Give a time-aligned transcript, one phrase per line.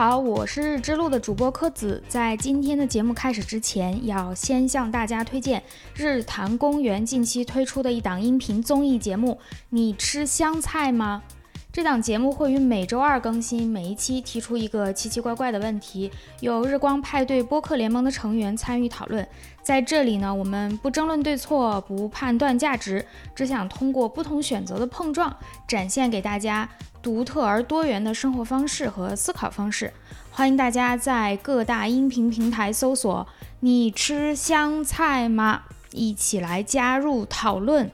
[0.00, 2.02] 好，我是日之路的主播柯子。
[2.08, 5.62] 在今天的节目开始之前，要先向大家推荐
[5.94, 9.32] 日坛公园近期推出的一档音频综艺节目
[9.68, 11.22] 《你吃香菜吗》。
[11.70, 19.28] 这档节目会于每周二更新，每一期提出一个奇奇怪怪的问题，有日光派对播客联盟的成员参与讨论。
[19.62, 23.04] 在这里呢，我们不争论对错，不判断价值，
[23.34, 25.36] 只想通过不同选择的碰撞，
[25.68, 26.66] 展现给大家
[27.02, 29.92] 独特而多元的生活方式和思考方式。
[30.30, 33.26] 欢迎大家在各大音频平台搜索
[33.60, 37.90] “你吃香菜吗”，一起来加入讨论。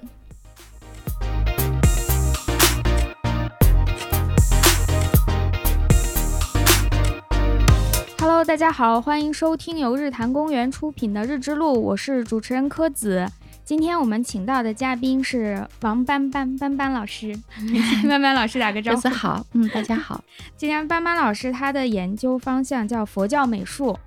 [8.18, 13.28] Hello，大家好，欢迎收听由日坛公园出品的《日之路》，我是主持人柯子。
[13.66, 17.36] 今天我们请到的嘉宾是王斑斑斑斑老师，
[18.08, 19.08] 斑斑老师打个招呼。
[19.08, 20.22] 好，嗯，大家好。
[20.56, 23.98] 今天班班老师他的研究方向叫佛教美术，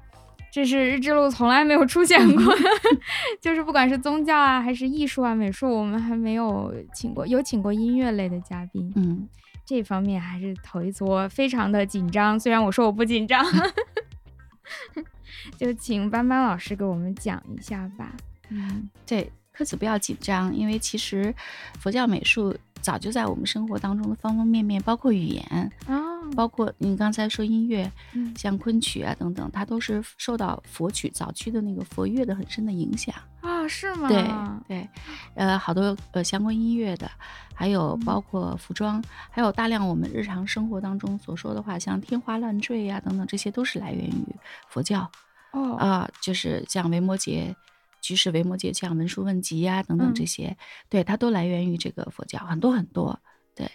[0.49, 2.55] 这是日之路从来没有出现过，
[3.41, 8.89] 就是不管是宗教啊，还是艺术啊、美术，我们还没有请过，有请过音乐类的嘉宾。
[8.95, 9.27] 嗯，
[9.65, 12.39] 这方面还是头一次，我非常的紧张。
[12.39, 13.45] 虽然我说我不紧张，
[15.57, 18.13] 就请班班老师给我们讲一下吧。
[18.47, 19.30] 嗯，对。
[19.59, 21.35] 科子不要紧张，因为其实
[21.81, 25.99] 佛教美术早就在我们生活当中的方方面面，包括语言啊，
[26.33, 27.91] 包括你刚才说音乐，
[28.37, 34.07] 像昆曲啊等等，它都是受到佛曲早期的那个佛乐的很深的影响啊，是吗？
[34.07, 34.25] 对
[34.65, 34.89] 对，
[35.35, 37.11] 呃，好多呃相关音乐的，
[37.53, 44.25] 还有包括服装，还有大量我们日常生活当中所说的话，像天花乱坠呀等等，这些都是来源于
[44.69, 45.11] 佛教
[45.52, 47.53] 哦啊，就是像维摩诘。
[48.02, 50.55] 居士维摩诘像文殊问集呀等等这些，
[50.89, 53.20] 对它都来源于这个佛教，很多很多。
[53.55, 53.70] 对，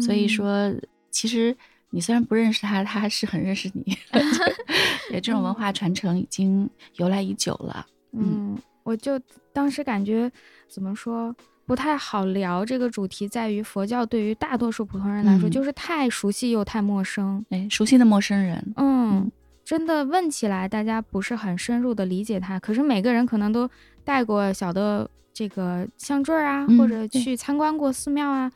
[0.00, 0.72] 所以说
[1.10, 1.56] 其实
[1.90, 3.96] 你虽然不认识他，他还是很认识你。
[5.08, 7.86] 对，这种文化传承已经由来已久了。
[8.12, 9.18] 嗯，我就
[9.52, 10.30] 当时感觉
[10.68, 11.34] 怎么说
[11.64, 17.44] 不太好聊这个主题，在于佛教对于大多数普通人来说就是太熟悉又太陌生。
[17.50, 18.74] 哎，熟悉的陌生人。
[18.76, 19.30] 嗯。
[19.64, 22.58] 真的问起来，大家不是很深入的理解它。
[22.58, 23.68] 可是每个人可能都
[24.04, 28.50] 带过小的这个项坠啊，或者去参观过寺庙啊，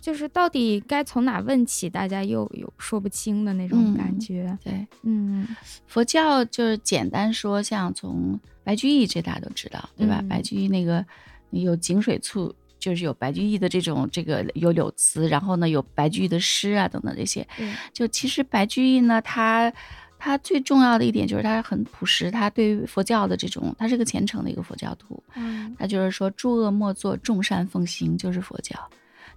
[0.00, 4.58] 就是到底该从哪问起，大家又有说不清的那种感觉。
[4.64, 5.46] 对，嗯，
[5.86, 10.24] 佛教就是简单说，像从白居易这大家都知道，对吧？
[10.28, 11.04] 白居易那个
[11.50, 17.46] 有井水醋，就是有白居易的这种这个有柳词，然后呢有白居易的诗啊等等这些。
[17.92, 19.70] 就其实白居易呢，他。
[20.26, 25.22] 他最重要的一点就是他很朴实，他对于佛教的这种，他是个虔诚的一个佛教徒。
[25.36, 28.74] 嗯，他就是说诸恶莫作，众善奉行，就是佛教。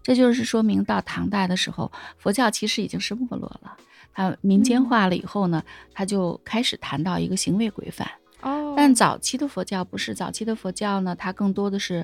[0.01, 3.77] 这就是说明到唐代的时候，佛教其实已经是没落了。
[4.11, 5.61] 他民间化了以后呢，
[5.93, 8.09] 他就开始谈到一个行为规范。
[8.41, 12.03] 哦，但早期的佛教不是，早期的佛教呢，它更多的是。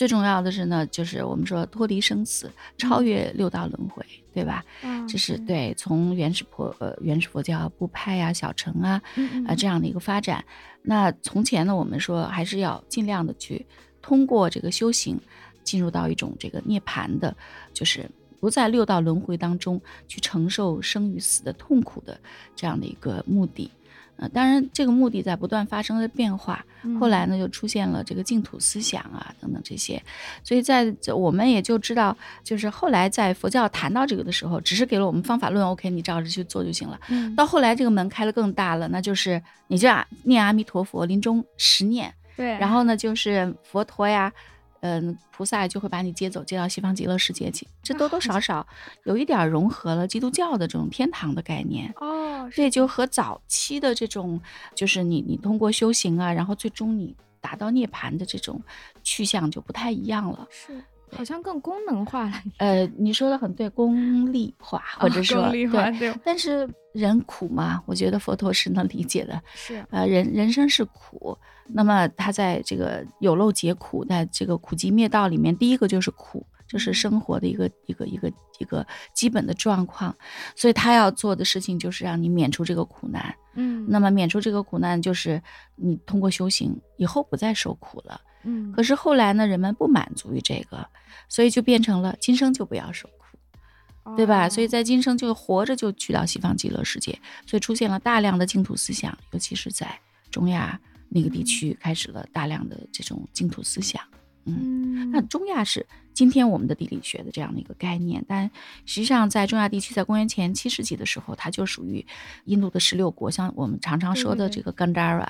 [0.00, 4.02] 最重要的是呢，就是我们说脱离生死，超越六道轮回，
[4.32, 4.64] 对吧？
[4.82, 9.02] 嗯，这是对从原始佛呃原始佛教部派呀、小乘啊
[9.46, 10.42] 啊这样的一个发展。
[10.80, 13.66] 那从前呢，我们说还是要尽量的去
[14.00, 15.20] 通过这个修行，
[15.62, 17.36] 进入到一种这个涅槃的，
[17.74, 19.78] 就是不在六道轮回当中
[20.08, 22.18] 去承受生与死的痛苦的
[22.56, 23.70] 这样的一个目的。
[24.20, 26.62] 呃，当然，这个目的在不断发生的变化。
[27.00, 30.00] 后来呢，就出现了这个净土思想啊，等等这些。
[30.44, 32.14] 所以在我们也就知道，
[32.44, 37.00] 就是后来在佛教谈到这个的时候，只是给了我们方法论，OK，你照着去做就行了。
[37.34, 39.88] 到后来这个门开的更大了，那就是你就
[40.24, 42.12] 念阿弥陀佛，临终十念。
[42.36, 42.58] 对。
[42.58, 44.32] 然后呢，就是佛陀呀。
[44.80, 47.66] 嗯，菩萨就会把你接走，接到西方极乐世界去。
[47.82, 48.66] 这多多少少
[49.04, 52.48] 有一点融合了基督教的这种天堂的概念哦。
[52.52, 54.40] 这就和早期的这种，
[54.74, 58.62] 就是你你通过修行啊，然后最终你达到涅槃的这种
[59.02, 60.46] 去向就不太一样了。
[60.50, 62.32] 是，好像更功能化了。
[62.58, 69.40] 呃，你说的很对，功利化或者说对，但是人苦嘛，我觉得佛陀是能理解的。
[69.54, 71.36] 是，呃，人人生是苦。
[71.72, 78.84] 那么他在这个有漏皆苦，在这个苦集灭道里面，第一个就是苦，就是生活的一个一个一个一个
[79.14, 80.14] 基本的状况。
[80.56, 83.34] 所以他要做的事情就是让你免除这个苦难。
[83.54, 85.40] 嗯，那么免除这个苦难，就是
[85.76, 88.20] 你通过修行以后不再受苦了。
[88.42, 90.86] 嗯，可是后来呢，人们不满足于这个，
[91.28, 94.48] 所以就变成了今生就不要受苦，对吧？
[94.48, 99.98] 所以在今生就活着就去到西方极乐世界，所以出现了大量的净土思想，尤其是在
[100.30, 100.78] 中亚。
[101.12, 104.00] 那个地区开始了大量的这种净土思想，
[104.44, 105.84] 嗯，那中亚是
[106.20, 108.22] 今天我们的地理学的这样的一个概念。
[108.28, 108.50] 但
[108.84, 112.04] 实际上，在中亚地区，在公元前七世纪的时候，它就属于
[112.44, 115.26] 印度的十六国，像我们常常说的这个 Gandhara、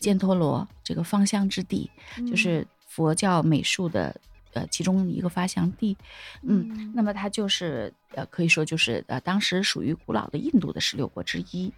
[0.00, 1.88] 犍陀罗这个芳香之地，
[2.28, 4.20] 就是佛教美术的
[4.52, 5.96] 呃其中一个发祥地。
[6.42, 11.72] 嗯，那么它就是呃可以说就是呃当时属于古老的印度的十六国之一。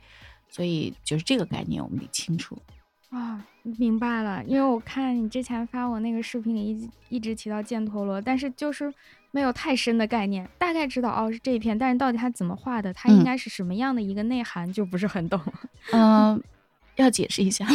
[0.49, 2.57] 所以就是这个概念，我们得清楚
[3.15, 3.45] 啊，
[3.79, 4.43] 明白了。
[4.45, 8.93] 因为我看你之前发我那个视频里一一直提到犍陀罗，但是就是
[9.31, 15.41] 没有太深的概念，大概知道哦是这一片，但是到底它怎么画的，它应该是什么样的一个内涵，就不是很懂。
[15.93, 16.43] 嗯。
[16.97, 17.67] 要解释一下，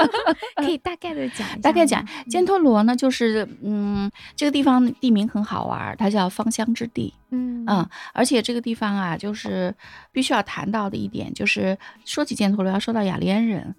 [0.56, 1.56] 可以大概的讲一下。
[1.62, 7.14] 大概讲，犍陀罗呢，就是嗯，这个地方地名很好玩，它叫芳香之地。
[7.30, 9.74] 嗯嗯，而且这个地方啊，就是
[10.12, 11.76] 必须要谈到的一点，就是
[12.06, 13.74] 说起犍陀罗，要说到雅利安人。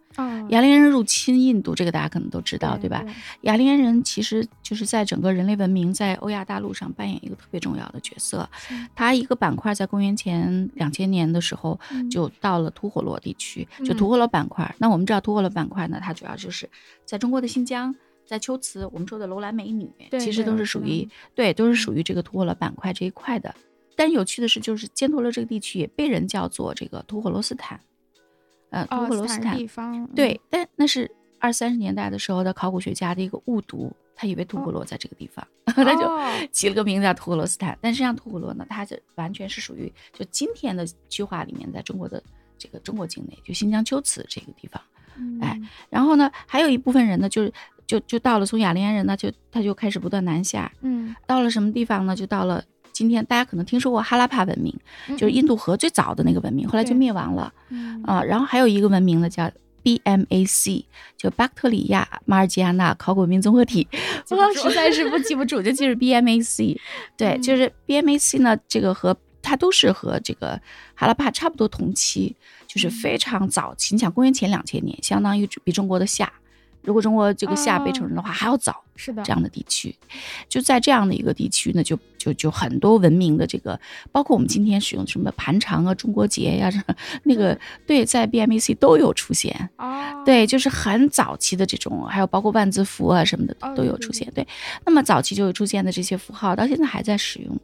[0.50, 3.03] 雅利安人入侵印度，这个大家可能都知道，对吧？
[3.42, 8.47] 雅利安人其实就是在整个人类文明在欧亚大陆上扮演一个特别重要的角色。
[8.94, 11.80] 它一个板块在公元前两千年的时候
[12.12, 14.75] 就到了吐火罗地区，就吐火罗板块。
[14.79, 16.67] 那我们知道吐火罗板块呢，它主要就是
[17.05, 17.93] 在中国的新疆，
[18.25, 23.53] 在秋瓷，我们说的楼兰美女，其实都是属于对，都是属于这个吐火罗板块这一块的。
[23.95, 27.79] 但有趣的是，就是犍陀罗这个地区也被人叫做这个吐火罗斯坦。
[28.69, 31.09] 呃，吐火罗斯坦地方，对，但那是
[31.39, 37.75] 二三十年代的时候的考古学家的一个误读，他以为吐火罗在这个地方， 他就起了个名字叫吐火罗斯坦。
[37.81, 42.23] 但实际上，吐火罗呢，它这完全是属于就今天的区划里面，在中国的
[42.59, 44.79] 这个中国境内，就新疆秋瓷这个地方。
[45.41, 45.59] 哎，
[45.89, 47.51] 然后呢，还有一部分人呢，就是
[47.88, 52.15] 就就到了从雅利安人呢，就他就开始不断南下，嗯，到了什么地方呢？
[52.15, 52.63] 就到了。
[52.91, 54.77] 今天大家可能听说过哈拉帕文明，
[55.17, 57.53] 就是印度河最早的那个文明，后来就灭亡了。
[58.03, 59.50] 啊，然后还有一个文明呢，叫
[59.83, 60.83] BMAC，
[61.15, 63.88] 就巴克特里亚马尔吉亚纳考古文明综合体。
[64.31, 66.77] 我实在是不记不住，就记住 BMAC。
[67.15, 70.62] 对，就是 BMAC 呢，这个和它都是和这个
[70.95, 72.36] 哈拉帕差不多同期，
[72.68, 73.95] 就是非常早期。
[73.95, 76.31] 你想，公元前两千年，相当于比中国的夏。
[76.81, 79.95] 如果中国这个夏被承认的话，还要早，是的，这样的地区，
[80.47, 83.79] 就在这样的一个地区呢，就就就很多文明的这个，
[84.11, 86.79] 包括我们今天使用的什么盘肠啊、中国结呀，这
[87.23, 94.47] 那个对，在 BMAC 都有出现，哦，对，就是很早期的这种，还有包括万字符啊什么的都有出现，对，
[94.85, 97.57] 那么早期就有出现的这些符号，到现在还在使用，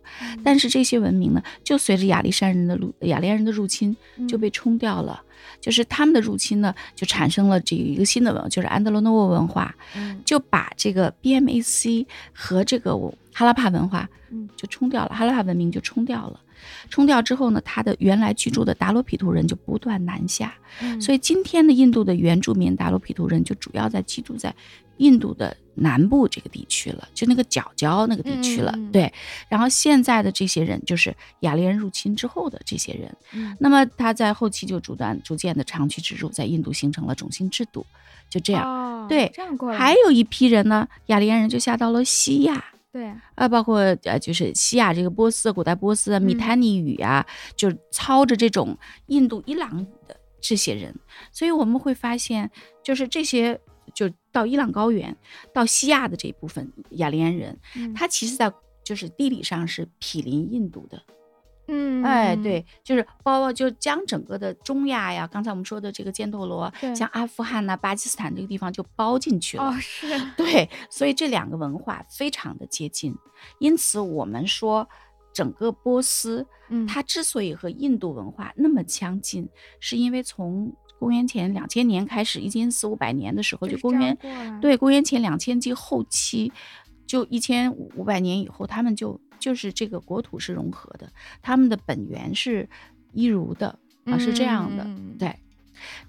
[0.43, 3.95] 但是这些文明呢，就随着亚历山人的入雅利安人的入侵
[4.27, 5.21] 就被冲掉了。
[5.59, 9.73] 就是他们的入侵呢，就产生了这一个新的文化，就是安德罗诺沃文化，
[10.23, 12.95] 就把这个 BMAC 和这个
[13.33, 14.09] 哈拉帕文化，
[14.55, 16.39] 就冲掉了，哈拉帕文明就冲掉了。
[16.89, 20.53] 冲掉之后呢，他的原来居住的达罗毗荼人就不断南下，
[20.99, 24.53] 所以今天的印度的原住民达罗毗荼人就主要在居住在。
[24.97, 29.11] 印度的南部这个地区了，就那个角角那个地区了，对。
[29.49, 37.85] 然后现在的这些人就是雅利安入侵之后的这些人，那么他在后期就逐段逐渐的长驱直入，在印度形成了种姓制度，
[38.29, 39.07] 就这样。
[39.09, 39.77] 对，这样过来。
[39.77, 42.63] 还有一批人呢，雅利安人就下到了西亚，
[42.93, 47.25] 对，啊，包括呃，就是西亚这个波斯，古代波斯米坦尼语啊，
[47.57, 50.95] 就操着这种印度伊朗语的这些人，
[51.33, 52.49] 所以我们会发现，
[52.81, 53.59] 就是这些。
[53.95, 55.15] 就到伊朗高原，
[55.53, 57.57] 到西亚的这一部分雅利安人，
[57.95, 61.01] 他其实在就是地理上是毗邻印度的，
[61.67, 73.15] 嗯，哎，对，就是包括就将整个的中亚呀，刚才我们说的这个犍陀罗，像阿富汗呐、巴基斯坦这个地方就包进去了，哦，是， 对，所以这两个文化非常的接近，
[73.59, 74.87] 因此我们说
[75.33, 76.45] 整个波斯，
[76.87, 79.49] 它之所以和印度文化那么相近，
[79.79, 84.17] 是因为从公元前两千年开始，一千四五百年的时候，就公元
[84.61, 86.51] 对公元前两千纪后期，
[87.05, 91.11] 就一千五百年以后，他们就就是这个国土是融合的，
[91.41, 92.67] 他们的本源是
[93.11, 94.87] 一如的啊，是这样的。
[95.19, 95.35] 对，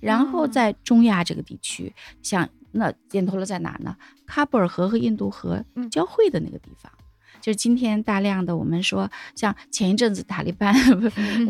[0.00, 3.96] 然后在中亚这个地区，像那犍陀罗在哪呢？
[4.26, 6.90] 喀布尔河和印度河交汇的那个地方。
[7.46, 10.74] 就是今天大量的我们说，像前一阵子塔利班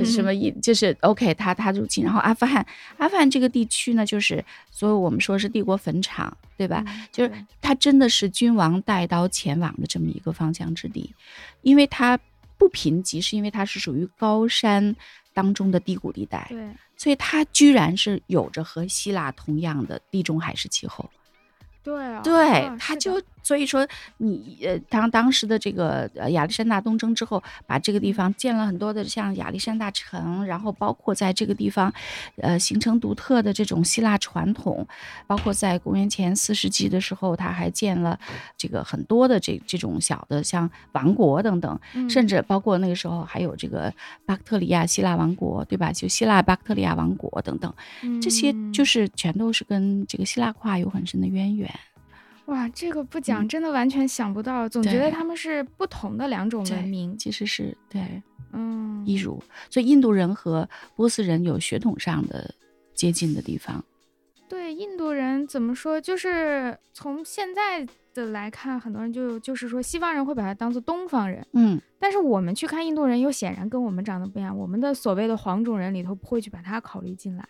[0.04, 2.66] 什么一，就是 OK，他他入侵，然后阿富汗，
[2.98, 6.84] 阿富汗这个地区呢，就是所以我们说是帝国坟场，对吧？
[7.10, 11.14] 就是它真的是君王带刀前往的这么一个方向之地，
[11.62, 12.18] 因为它
[12.58, 14.94] 不贫瘠，是因为它是属于高山
[15.32, 21.08] 当中的低谷地带，对，所以它居然是有着和希腊同样的地中海式气候。
[21.82, 23.86] 对啊，对，它就所以说
[24.16, 31.92] 你呃，当当时的这个呃亚历山大东征之后，把这个地方建了很多的像亚历山大城，然后包括在这个地方，
[32.38, 34.84] 呃，形成独特的这种希腊传统，
[35.28, 38.18] 包括在公元前四世纪的时候，他还建了
[38.56, 41.78] 这个很多的这这种小的像王国等等，
[42.10, 43.94] 甚至包括那个时候还有这个
[44.26, 45.92] 巴克特里亚希腊王国，对吧？
[45.92, 47.72] 就希腊巴克特里亚王国等等，
[48.20, 51.72] 这些就是全都是跟这个希腊化有很深的渊源。
[52.46, 58.22] 哇，这个不讲真的完全想不到，总觉得他们是不同的两种文明，其实是对，
[58.52, 62.54] 嗯，一如，所以印度人和波斯人有血统上的
[62.94, 63.84] 接近的地方。
[64.48, 66.00] 对，印度人怎么说？
[66.00, 67.86] 就是从现在。
[68.24, 74.56] 的来看，很多人就就是说，西方人会把它当做东方人，嗯，但是我们去看印度人，又显然跟我们长得不一样。
[74.56, 77.46] 我们的所谓的黄种人里头，不会去把它考虑进来。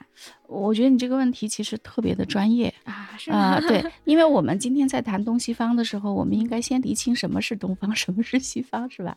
[0.47, 9.17] 我觉得你这个问题其实特别的专业啊，是啊，对， 因为我们今天在谈东西方的时候，我们应该先厘清什么是东方，什么是西方，是吧？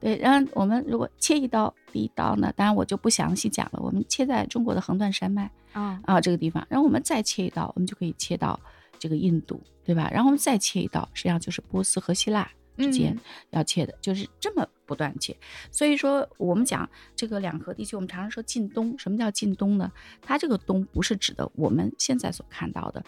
[0.00, 8.58] 对，然后我们如果切一刀，第一刀呢，当然我就不详细讲了，我们切在中国的横断山脉啊啊这个地方，然后我们再切一刀，我们就可以切到。
[8.98, 10.10] 这个印度，对吧？
[10.12, 13.18] 然后我们再切一刀，实际上就是波斯和希腊之间
[13.50, 15.36] 要切的，就是这么不断切。
[15.72, 18.96] 所以说，我们讲这个两河地区，我们常常说近东。
[18.98, 19.90] 什么叫近东呢？
[20.22, 23.04] 它这个东不是指的我们现在所看到的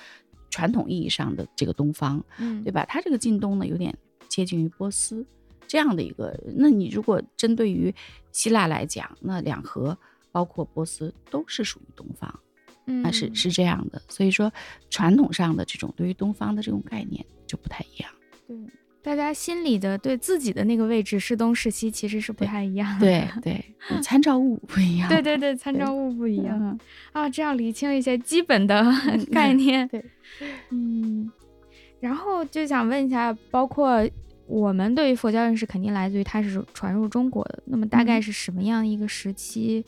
[0.50, 2.84] 传统意义上的这个东方，嗯，对吧？
[2.86, 3.96] 它这个近东呢，有点
[4.28, 5.24] 接近于波斯
[5.68, 6.36] 这样的一个。
[6.56, 7.94] 那你如果针对于
[8.32, 9.96] 希腊来讲，那两河
[10.32, 12.40] 包括波斯都是属于东方。
[13.02, 14.52] 那是是这样的，所以说
[14.90, 18.10] 传统上的这种对于东方的这种概念就不太一样。
[18.46, 18.56] 对，
[19.02, 23.06] 大家心里的对自己的那个位置是东是西，其实是不太一样的。
[23.06, 23.64] 对对，
[24.02, 25.08] 参照物不一样。
[25.08, 26.78] 对对对， 参照物不一样
[27.12, 28.84] 啊，这样理清了一些基本的
[29.32, 29.88] 概念。
[29.88, 30.04] 对，
[30.70, 31.30] 嗯，
[32.00, 34.06] 然后就想问一下，包括
[34.46, 39.84] 我们对于佛教认识，肯定来自于它是传入中国的，那么大概是什么样一个时期？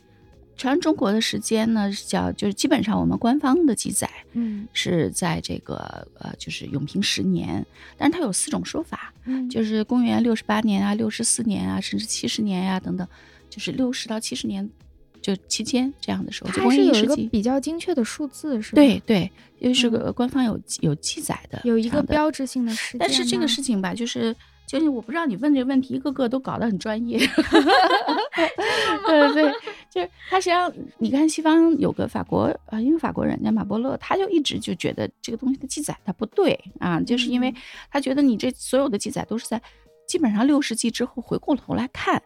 [0.57, 7.65] 传中国的时间呢，叫就是基本上我们官方的记载，嗯，是在这个呃，就是永平十年，
[7.97, 13.07] 但是它有四种说法，嗯，就是公元六十八年啊、六十四年啊，甚至七十年呀等等，
[13.51, 14.69] 就是六十到七十年
[15.21, 18.75] 就期间这样的时候，它是有一个比较精确的数字，是吧？
[18.77, 22.99] 对对，因为是个官方有有记载的，有一个标志性的事件。
[23.01, 24.37] 但是这个事情吧，就是。
[24.73, 27.19] 就是我不知道你问这个问题，一个个都搞得很专业。
[29.07, 29.53] 对 对，
[29.91, 37.55] 就是他实际上，你看西方有个法国啊，因为法国人家马伯乐，他就一直就觉得这个东西的记载它不对啊，就是因为
[37.91, 39.61] 他觉得你这所有的记载都是在
[40.09, 42.23] 基本上六世纪之后回过头来看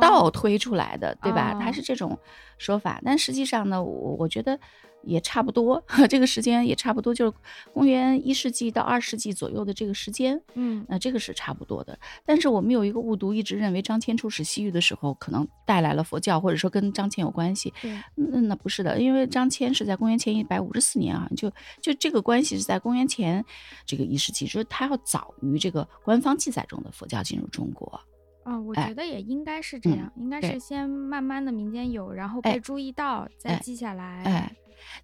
[0.00, 1.56] 倒推出来的，对吧？
[1.60, 2.18] 他是这种
[2.58, 4.58] 说法，但实际上呢，我我觉得。
[5.06, 7.36] 也差不多， 这个时间也差不多，就是
[7.72, 11.98] 公元一世纪到二世纪左右的这个时间，嗯，那这个是差不多的。
[12.24, 17.72] 但是我们有一个误读，一直认为张骞出使西域的时候，可能带来了佛教，或者说跟张骞有关系。
[17.80, 23.44] 对，那那不是的，因为张骞是在公元前一百五十四年啊，就就这个关系是在公元前
[23.86, 28.00] 这个一世纪，就是他要早于这个官方记载中的佛教进入中国。
[28.44, 34.22] 啊，我觉得也应该是这样，应该是先慢慢的民间有，然后被注意到，再记下来。
[34.24, 34.56] 哎。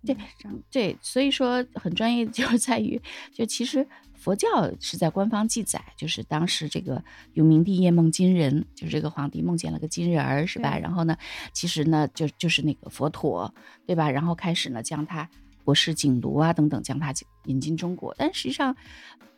[0.05, 0.17] 对，
[0.71, 3.01] 对，所以说很专业，就 在于，
[3.33, 4.49] 就其实佛教
[4.81, 7.03] 是在官方记载，就是当时这个
[7.35, 10.77] 永明帝夜梦金人，就是这个皇帝梦见了个金人儿，是吧？
[10.79, 11.17] 然后呢，
[11.53, 13.55] 其实呢，就就是那个佛陀，
[13.87, 14.11] 对吧？
[14.11, 15.29] 然后开始呢，将他
[15.65, 17.13] 博士景庐啊等等，将他
[17.45, 18.15] 引进中国。
[18.19, 18.77] 但实际上，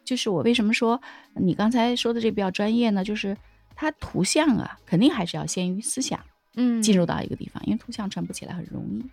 [0.04, 1.00] 就是我为什么说
[1.34, 3.04] 你刚才说的这比较专业呢？
[3.04, 3.36] 就是
[3.76, 6.18] 它图像啊，肯定还是要先于思想，
[6.56, 9.04] 嗯，进入到一个地方，因为图像传播起来很容易。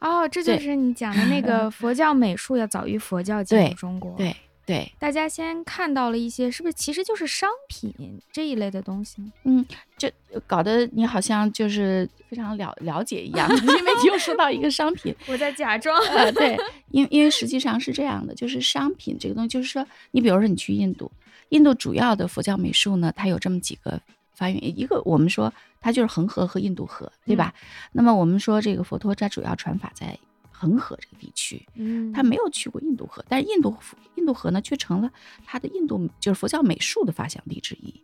[0.00, 4.14] 哦，这就是你讲的那个 佛教美术要早于佛教进入中国。
[4.16, 4.34] 对
[4.66, 7.92] 对，大家先看到了一些，是不是其实就是商品
[8.30, 9.16] 这一类的东西？
[9.44, 9.64] 嗯，
[9.98, 10.12] 这
[10.46, 15.98] 搞得你好像就是非常了了解一样，因为你又说到一个商品， 我在假装。
[16.06, 16.56] 呃，对，
[16.92, 21.10] 因因为实际上是这样的，就是商品这个东西，就是说，你比如说你去印度，
[21.48, 24.00] 印度主要的佛教美术呢，它有这么几个。
[24.40, 27.52] 发源一个，我们说它就是恒河和印度河，对吧？
[27.92, 30.18] 那么我们说这个佛陀他主要传法在
[30.50, 33.76] 恒河这个地区，嗯，他没有去过印度河，但是印度
[34.14, 35.10] 印度河呢却成了
[35.44, 38.02] 他的印度就是佛教美术的发祥地之一，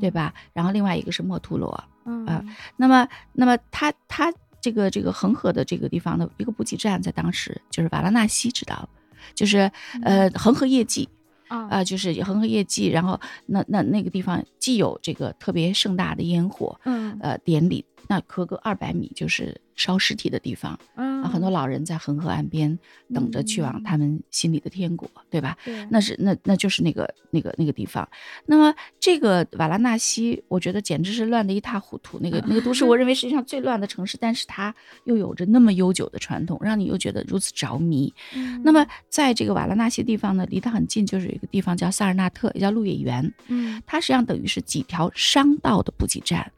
[0.00, 0.34] 对吧？
[0.52, 1.68] 然后另外一个是墨图罗，
[2.26, 2.44] 啊，
[2.76, 8.88] 那么那么他他这个这个恒河的这个地方的一个补给站在当时就是瓦拉纳西，知道，
[9.32, 9.70] 就是
[10.02, 11.08] 呃恒河夜祭。
[11.48, 22.78] 啊，就是恒河夜祭，然后那那那个地方既有这个特别盛大的烟火，嗯，呃，典礼那隔个二百米就是烧尸体的地方，嗯，啊，很多老人在恒河岸边
[23.14, 25.56] 等着去往他们心里的天国，对吧？
[25.64, 28.06] 对，那是那那就是那个那个那个地方。
[28.44, 32.18] 那么这个瓦拉纳西，我觉得简直是乱得一塌糊涂。
[32.20, 38.12] 那个那个都市，我认为世界上最乱的城市，但是它又有着那么悠久的传统，让你又觉得如此着迷。
[38.62, 43.32] 那么在这个瓦拉纳西地方呢，离它很近，就是有一个地方叫萨尔纳特，也叫鹿野园。
[43.46, 46.50] 嗯，它实际上等于是几条商道的补给站。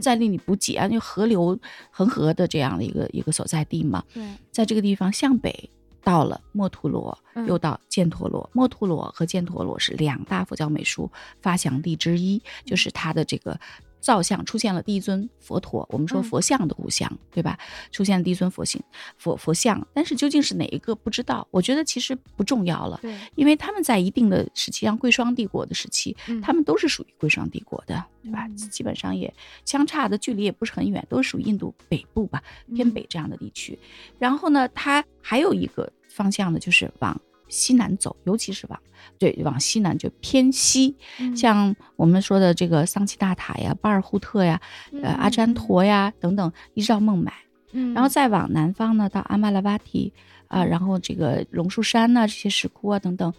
[0.00, 1.56] 在令你补给啊，就河流
[1.90, 4.02] 恒河的这样的一个一个所在地嘛。
[4.12, 5.70] 对，在这个地方向北
[6.02, 8.50] 到了墨图罗，又到犍陀罗。
[8.52, 11.10] 墨图罗和犍陀罗是两大佛教美术
[11.40, 13.58] 发祥地之一，就是它的这个。
[14.04, 17.58] 造像出现了第一尊佛陀，我们说佛像的故乡，对吧？
[17.90, 18.78] 出现了第一尊佛形
[19.16, 21.48] 佛佛像，但是究竟是哪一个不知道？
[21.50, 28.46] 我觉得其实不重要了，对，因为他们在一定的时期，像贵霜帝国的时期，他们都是属于贵霜帝国的，对吧？
[28.70, 29.32] 基本上也
[29.64, 32.42] 相差的距离也不是很远，都是属于印度北部吧，
[32.74, 33.78] 偏北这样的地区。
[34.18, 37.18] 然后呢，它还有一个方向呢，就是往。
[37.48, 38.80] 西南走，尤其是往
[39.18, 40.96] 对往西南就偏西，
[41.36, 44.60] 像我们说的这个桑奇大塔呀、巴尔扈特呀、
[45.02, 47.32] 呃阿占陀呀等等，一直到孟买，
[47.72, 50.12] 嗯，然后再往南方呢，到阿玛拉巴提
[50.48, 53.32] 啊，然后这个龙树山呐，这些石窟啊等等，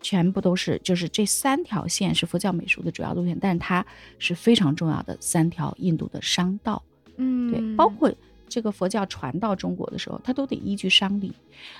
[0.00, 3.84] 全部都是就是这三条线是佛教美术的主要路线，但是它
[4.18, 6.82] 是非常重要的三条印度的商道，
[7.16, 8.12] 嗯，对，包括。
[8.52, 11.32] 这个佛教传到中国的时候，他都得依据商旅，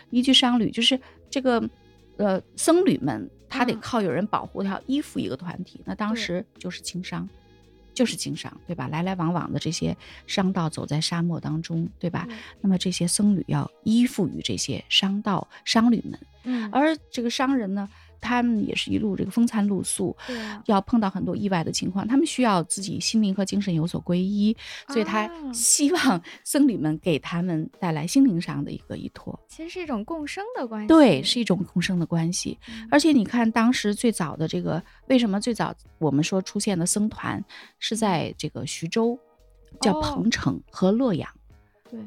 [0.09, 0.99] 依据商旅，就是
[1.29, 1.63] 这个，
[2.17, 5.83] 呃，僧侣们他得靠有人保护，他要依附一个团体。
[5.85, 7.29] 那当时就是经商，
[7.93, 8.89] 就是经商，对吧？
[8.89, 9.95] 来来往往的这些
[10.27, 12.27] 商道走在沙漠当中，对吧？
[12.63, 17.87] 那么这些僧侣要依附于这些商道商旅们，嗯，而这个商人呢？
[18.23, 20.37] 他们也是一路这个风餐露宿，对，
[20.67, 22.07] 要碰到很多意外的情况。
[22.07, 24.57] 他们需要自己心灵和精神有所皈依，
[24.89, 29.39] 所以他希望僧侣们给他们带来心灵上的一个依托。
[29.49, 32.59] 其实是一种共生的关系，对，是一种共生的关系。
[32.91, 37.45] 而且你看，当时最早的这个，为什么最早我们说出现的僧团
[37.81, 39.19] 是在这个徐州，
[39.81, 41.29] 叫彭城和洛阳。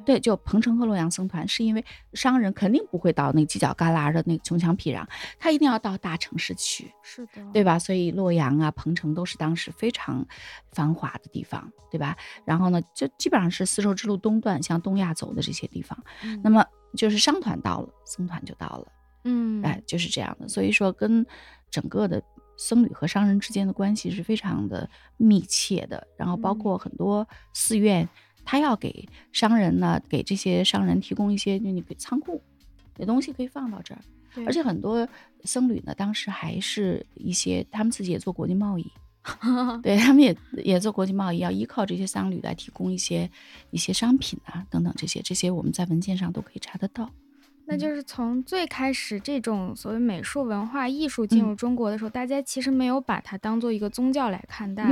[0.06, 5.06] 对，就彭城和洛阳僧团，是因为商人肯定不会到那犄角旮旯的那个穷乡僻壤，
[5.40, 7.78] 他一定要到大城市去，是的，对吧？
[7.78, 10.26] 所以洛阳啊、彭城都是当时非常
[10.72, 12.18] 繁华的地方，对吧？
[12.46, 15.98] 然后呢，就基本上是丝绸之路东段向东亚走的这些地方，
[16.44, 16.66] 那么
[16.98, 18.88] 就是商团到了，僧团就到了，
[19.24, 20.48] 嗯，哎，就是这样的。
[20.48, 21.26] 所以说，跟
[21.70, 22.22] 整个的
[22.58, 28.08] 僧侣和商人之间的关系是非常的密切的，然后包括很多寺院。
[28.46, 32.42] 他要给商人呢，给这些商人提供一些，就你给仓库，
[32.98, 34.00] 有东西可以放到这儿。
[34.46, 35.08] 而且很多
[35.44, 38.86] 僧侣呢，当时还是一些他们自己也做国际贸易，
[39.82, 43.30] 对他们也也做国际贸易，要依靠这些僧侣来提供一些
[43.72, 47.10] 一些商品啊等等这些，这些我们在文件上都可以查得到。
[47.68, 54.86] 那就是从最开始这种所谓美术文化艺术进入中国的时候，大家其实没有把它当做一个宗教来看待。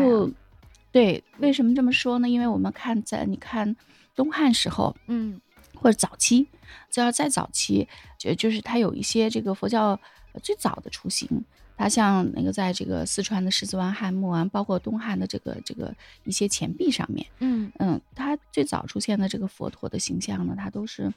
[0.93, 2.29] 对，为什么这么说呢？
[2.29, 3.75] 因为我们看在你看
[4.15, 5.41] 东汉时候，嗯，
[5.73, 6.47] 或者早期，
[6.91, 9.99] 就要再早期，就就是它有一些这个佛教
[10.43, 11.43] 最早的雏形，
[11.75, 21.11] 它像那个在这个四川的狮子湾汉墓啊，包括东汉的这个这个一些钱币上面，嗯嗯，它最早出现的这个佛陀的形象呢，它都是。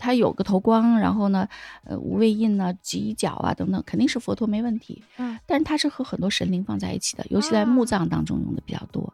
[0.00, 1.46] 它有个头光，然后呢，
[1.84, 5.04] 呃，无畏印呢，犄角啊等等，肯定是佛陀没问题。
[5.18, 9.12] 嗯，但是它是和很多神灵放在一起的，尤其在墓葬当中用的比较多，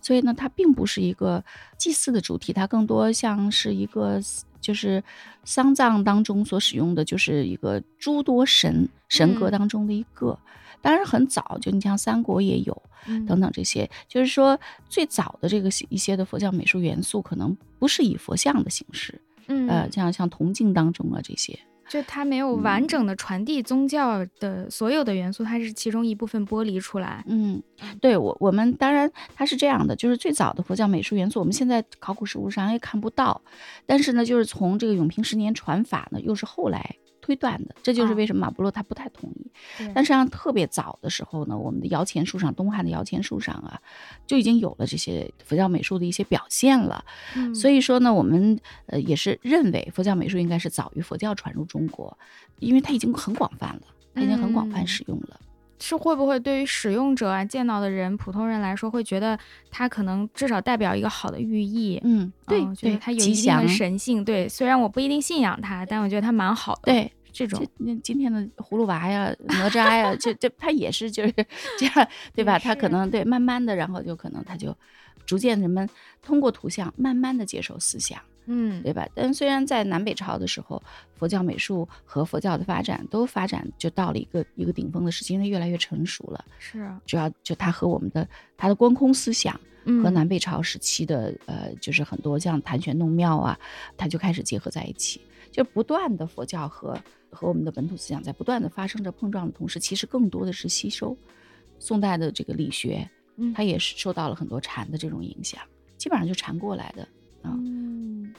[0.00, 1.42] 所以呢，它并不是一个
[1.78, 4.20] 祭祀的主题，它更多像是一个
[4.60, 5.02] 就是
[5.44, 10.38] 丧葬当中所使用的，就是一个诸多神神格当中的一个。
[10.82, 12.82] 当然很早，就你像三国也有
[13.26, 19.20] 等等这些，就是说最早的这个一些的佛教美术元素，可能不是以佛像的形式。
[19.48, 27.24] 嗯，呃，像像铜镜当中啊这些，就它没有完整的传递宗教的所有的元素，它是其中一部分剥离出来。
[27.28, 27.62] 嗯，
[28.00, 33.40] 对我我们当然它是这样的，就是最早的佛教美术元素，我们现在考古实物上也看不到，
[33.86, 36.96] 但是呢，就是从这个永平十年传法呢，又是后来。
[37.26, 39.50] 推断的，这就是为什么马伯洛他不太同意。
[39.92, 43.80] 但实际上特别早的时候呢，我们的摇钱树上，东汉的摇钱树上啊，
[44.28, 47.04] 就已经有了这些佛教美术的一些表现了。
[47.52, 52.16] 所以说呢，我们呃也是认为佛教美术应该是早于佛教传入中国，
[52.60, 53.82] 因为它已经很广泛了，
[54.14, 55.40] 它已经很广泛使用了。
[55.78, 59.38] 是会不会对于使用者啊、见到的人、普通人来说，会觉得
[59.70, 62.00] 它可能至少代表一个好的寓意？
[62.02, 64.24] 嗯，对，觉得它有一定的神性。
[64.24, 66.80] 对，虽然我不一定信仰它，但我觉得它蛮好的。
[66.84, 71.32] 对，这种那今天的葫芦娃呀、 哪吒呀，就就他也是就是
[71.78, 72.58] 这样，对吧？
[72.58, 74.74] 他可能对慢慢的，然后就可能他就
[75.26, 75.86] 逐渐人们
[76.22, 79.06] 通过图像慢慢的接受思想，嗯，对吧？
[79.14, 80.82] 但虽然在南北朝的时候，
[81.18, 86.42] 佛教美术和佛教的发展都发展就到了一个一个顶峰的时期，因为越来越成熟了。
[86.58, 93.58] 是，啊主要就它和我们的它的观空思想嗯和南北朝时期的呃，就是很多像谈玄弄妙啊，
[93.94, 95.20] 它就开始结合在一起，
[95.50, 96.98] 就不断的佛教和
[97.36, 101.16] 和我们的本土思想在不断的发生着碰撞的同时，其实更多的是吸收
[101.78, 105.60] 宋代的这个理学，嗯它也是受到了很多禅的这种影响，
[105.98, 107.02] 基本上就禅过来的。
[107.42, 108.34] 啊嗯，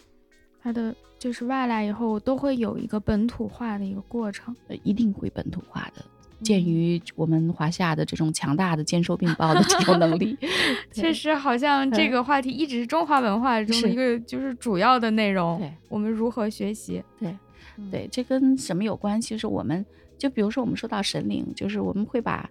[0.62, 4.54] 它的就是外来以后都会有一个本土化的一个过程。
[4.68, 6.02] 呃，一定会本土化的。
[6.04, 6.12] 嗯
[6.44, 10.38] 鉴于我们华夏的这种强大的兼收并包的这种能力，
[10.94, 15.58] 确实，好像这嗯个话题一直是中华文化中的一个就是主要的内容。
[15.58, 17.04] 对我们如何学习？
[17.20, 17.40] 对嗯，
[17.92, 19.38] 对，这跟什么有关系？
[19.38, 19.86] 是我们
[20.18, 22.50] 就比如说我们说到神灵，就是我们会把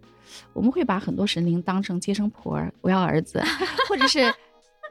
[0.52, 3.42] 我们会把很多神灵当成接生婆儿，我要儿子，
[3.88, 4.32] 或者是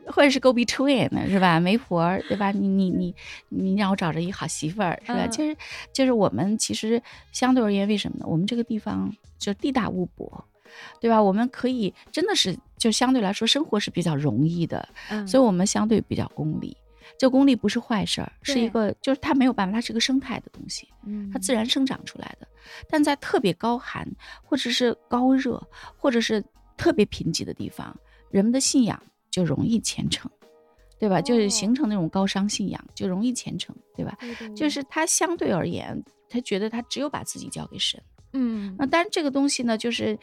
[0.07, 1.59] 或者是 go between 是吧？
[1.59, 2.51] 媒婆对吧？
[2.51, 3.15] 你你你
[3.49, 5.25] 你让我找着一好媳妇儿是吧？
[5.25, 5.55] 嗯其实
[5.93, 8.25] 就是我们其实相对而言，为什么呢？
[8.27, 10.45] 我们这个地方就地大物博。
[10.99, 11.21] 对吧？
[11.21, 16.75] 我们可以真的是就相对来说生活是比较容易的，嗯所以我们相对比较功利。
[17.17, 22.47] 这功利不是坏事儿，是一个就是它没有办法，它是个生态的东西，嗯它自然生长出来的。
[22.89, 24.07] 但在特别高寒，
[24.43, 25.61] 或者是高热，
[25.97, 26.43] 或者是
[26.75, 27.95] 特别贫瘠的地方，
[28.29, 29.01] 人们的信仰
[29.31, 30.29] 就容易虔诚，
[30.99, 31.21] 对吧？
[31.21, 34.17] 就是哦形成那种高尚信仰，就容易虔诚，对吧？
[34.19, 38.01] 对对对就是他相对而言，他觉得他只有把自己交给神。
[38.35, 40.17] 嗯那当然，这个东西呢，就是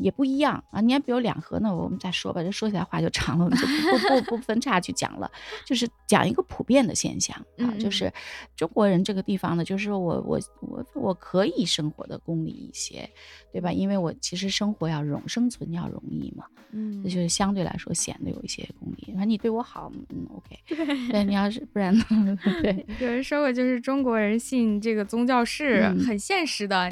[0.00, 0.80] 也不一样啊。
[0.80, 5.30] 你要，比如两盒呢，我们再说吧，这说起来话就长了，我们就不不不不分叉去讲了。
[5.66, 8.12] 就是讲一个普遍的现象啊，就是
[8.56, 13.08] 中国人这个地方呢，就是说我我我我可以生活的功利一些，
[13.52, 13.70] 对吧？
[13.70, 19.12] 因为我其实生活要容生存要容易嘛，嗯那就是相对来说显得有一些功利。
[19.12, 20.58] 反正你对我好，嗯，OK。
[21.12, 22.38] 对，你要是不然呢？
[22.62, 22.86] 对。
[23.00, 26.90] 有人说过，就是中国人信这个宗教是嗯很现实的，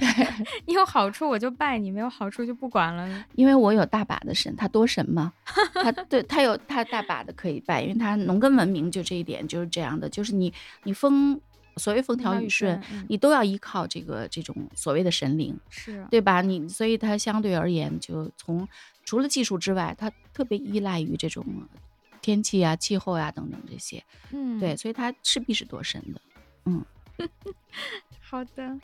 [0.66, 3.24] 你有好处我就拜你，没有好处就不管了。
[3.34, 5.32] 因为我有大把的神，他多神嘛，
[5.72, 10.52] 他对他有他大把的可以拜，因为他农耕文明就这一点就是这样的，就是你
[10.82, 11.40] 你风
[11.76, 16.42] 所谓风调雨顺，嗯你都要依靠这个这种所谓的神灵，是对吧？
[16.42, 18.66] 你所以它相对而言，就从
[19.04, 21.44] 除了技术之外，它特别依赖于这种
[22.20, 24.02] 天气啊、气候啊、等等这些，
[24.32, 26.20] 嗯对，所以它势必是多神的。
[26.64, 26.84] 嗯
[28.20, 28.76] 好的，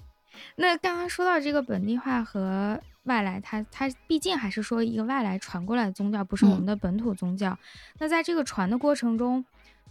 [0.56, 7.58] 那刚刚说到这个本地化和外来，它它毕竟还是说一个外来传过来的宗教，不是我们嗯的本土宗教。
[7.98, 9.44] 那在这个传的过程中，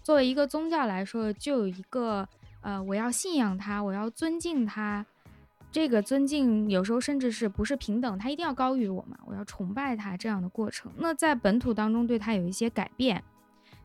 [0.03, 2.27] 作为一个宗教来说，就有一个
[2.61, 5.05] 呃，我要信仰它，我要尊敬它。
[5.71, 9.17] 这个尊敬有时候甚至是不是平等，它一定要高于我嘛？
[9.25, 10.91] 我要崇拜它这样的过程。
[10.97, 13.23] 那在本土当中对它有一些改变，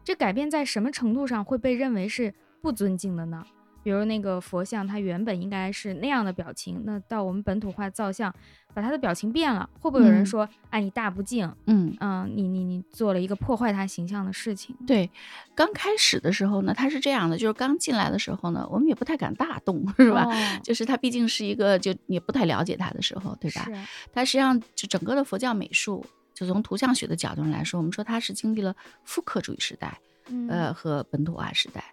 [0.02, 3.44] 这改变在什么程度上会被认为是不尊敬的呢？
[3.86, 8.34] 比如那个佛像，它原本应该是那样的表情，那到我们本土化造像，
[8.74, 14.74] 把它的表情变了，会不会有人嗯说，哎，你大不敬，嗯，嗯，你你你做了一个破坏他形象的事情？
[14.88, 15.08] 对，
[15.54, 20.24] 刚开始的时候呢，它是这样的，就是刚进来的时候呢，我们也不太敢大动，是吧？
[20.24, 23.62] 哦就是它毕竟是一个就也不太了解它的时候，对吧？
[23.66, 23.72] 是
[24.12, 29.96] 它实际上就整个的佛教美术，就从图像学的角度上来说，我们说它是经历了复刻主义时代，
[30.28, 31.84] 嗯呃和本土化时代。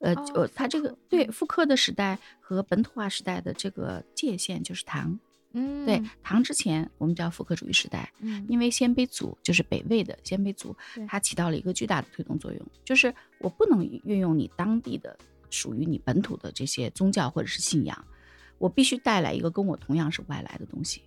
[0.00, 5.18] 呃，哦呃，它这个对复刻的时代和本土化时代的这个界限就是唐。
[5.52, 15.18] 嗯，对，唐之前我们叫复刻主义时代，嗯，因为鲜卑族就是北魏的鲜卑族对，它起到了一个巨大的推动作用，就是我不能运用你当地的
[15.50, 18.04] 属于你本土的这些宗教或者是信仰，
[18.58, 21.02] 我必须带来一个跟我同样是外来的东西，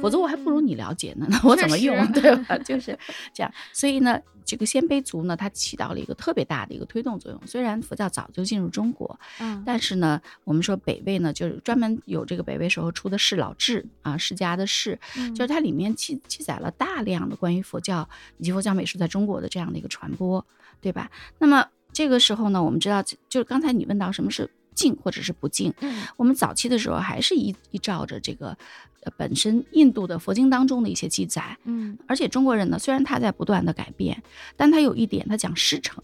[0.00, 2.58] 否则我还不如嗯你了解呢，那我怎么用，对吧？
[2.58, 2.98] 就是
[3.32, 3.52] 这样。
[3.72, 7.40] 所以呢，这个鲜卑族呢，它起到了一个特别大的一个推动作用。
[7.46, 14.98] 虽然佛教早就进入中国，嗯，但是呢，我们说北魏呢，就是专门有这个北魏时候出的《释老志》啊，世家的释，
[15.34, 20.44] 就是它里面记记载了大量的关于佛教以及佛教美术在中国的这样的一个传播，
[20.80, 21.10] 对吧？
[21.38, 28.56] 那么这个时候呢，我们知道，就是刚才你问到什么是敬或者是不敬，嗯我们早期的时候还是依依照着这个
[29.02, 34.22] 呃本身印度的佛经当中的一些记载，嗯而且中国人呢，虽然他在不断的改变，
[34.56, 36.00] 但他有一点，他讲师承。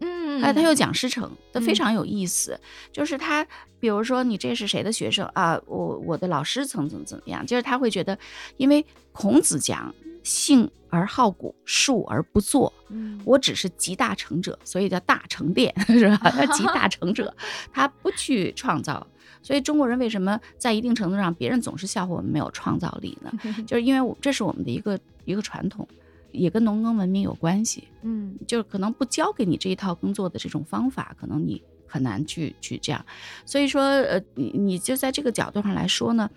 [0.00, 2.60] 嗯，哎，他又讲师承，他非嗯常有意思。
[2.92, 3.44] 就是他，
[3.80, 5.60] 比如说你这是谁的学生啊？
[5.66, 7.44] 我我的老师曾怎么怎么样？
[7.44, 8.16] 就是他会觉得，
[8.58, 12.72] 因为孔子讲信而好古，述而不作。
[12.90, 16.16] 嗯我只是集大成者，所以叫大成殿， 是吧？
[16.30, 17.34] 他集大成者，
[17.72, 19.06] 他不去创造。
[19.42, 23.32] 所以中国人为什么在一定程度上，别人总是笑话我们没有创造力呢？
[23.66, 25.86] 就是因为我这是我们的一个一个传统，
[26.32, 27.86] 也跟农耕文明有关系。
[28.02, 33.04] 嗯，就是可能不教给你这一套耕作的这种方法，可能你很难去去这样。
[33.44, 36.28] 所以说，呃，你你就在这个角度上来说呢，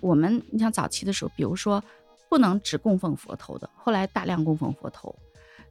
[0.00, 1.82] 我们你像早期的时候，比如说
[2.30, 5.14] 不能只供奉佛头的，后来大量供奉佛头。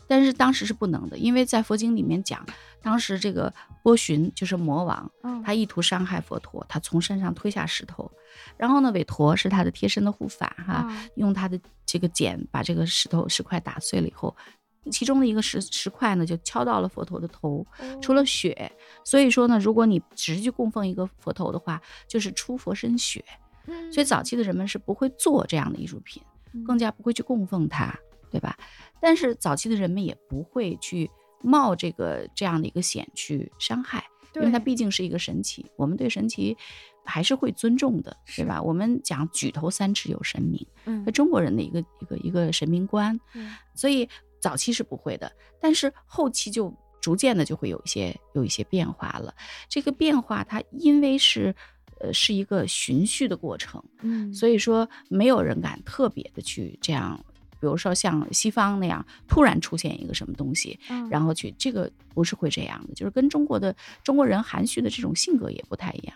[0.08, 2.44] 但是当时是不能的，因为在佛经里面讲，
[2.82, 5.10] 当时这个波旬就是魔王，
[5.46, 8.12] 他意图伤害佛陀，他从山上推下石头，
[8.58, 14.36] 然后呢，韦陀是他的贴身的护法，哈，用他的这个剪把这个石头石块打碎了以后，
[14.92, 17.64] 其中的一个石石块呢就敲到了佛陀的头，
[18.02, 18.72] 出了血。
[19.06, 23.24] 所以说呢，如果你只是去供奉一个佛头的话，就是出佛身血。
[23.94, 26.24] 所以早期的人们是不会做这样的艺术品，
[26.66, 27.94] 更加不会去供奉它。
[28.32, 28.56] 对吧？
[29.02, 31.10] 但是早期的人们也不会去
[31.42, 36.56] 冒这个这样的一个险去伤害，因为它毕竟是一个神奇，我们对神奇
[37.04, 38.62] 还是会尊重的，对吧？
[38.62, 43.20] 我们讲举头三尺有神明，嗯，中国人的一个一个一个神明观，
[43.74, 44.08] 所以
[44.40, 49.34] 早期是不会的，但是后期就逐渐的就会有一些有一些变化了。
[49.68, 51.56] 这个变化它因为是
[52.00, 57.20] 呃是一个循序的过程，嗯，所以说没有人敢特别的去这样。
[57.62, 60.80] 比如说像西方那样突然出现一个什么东西，
[61.12, 66.16] 然后去这个不是会这样的，就是跟中国的中国人含蓄的这种性格也不太一样。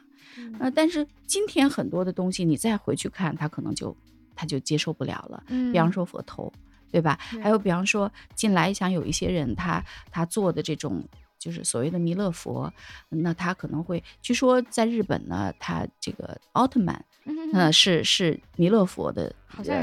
[0.58, 3.94] 呃，但是今天很多的东西你再回去看，他可能就
[4.34, 5.44] 他就接受不了了。
[5.74, 6.50] 比方说佛头，
[6.90, 7.20] 对吧？
[7.20, 11.04] 还有比方说近来想有一些人他他做的这种。
[11.44, 12.72] 就是所谓的弥勒佛，
[13.10, 17.04] 那他可能会，据说在日本呢，他这个奥特曼，
[17.52, 19.36] 呃，是是弥勒佛的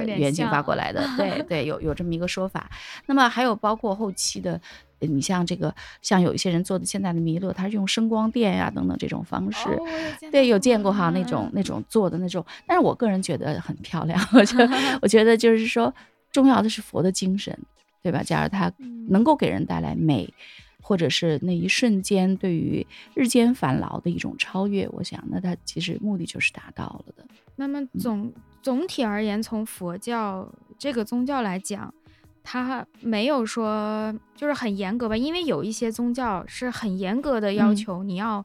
[0.06, 2.70] 原型发过来的，对对，有有这么一个说法。
[3.04, 4.58] 那么还有包括后期的，
[5.00, 9.68] 你像这个，像有一些人做的现在的弥勒，他是用声光电呀等等这种方式，
[10.32, 15.92] 对，有见过哈那种那种做的那种，但是我个人觉得很漂亮，我觉得我觉得就是说，
[16.32, 17.54] 重要的是佛的精神，
[18.02, 18.22] 对吧？
[18.22, 18.72] 假如他
[19.10, 20.32] 能够给人带来美。
[20.90, 27.24] 或者是那一瞬间对于日间烦劳的一种超越，我想，那它其实目的就是达到了的。
[27.54, 31.94] 那么总总体而言，从佛教这个宗教来讲，
[32.42, 35.16] 它没有说就是很严格吧？
[35.16, 38.44] 因为有一些宗教是很严格的要求你要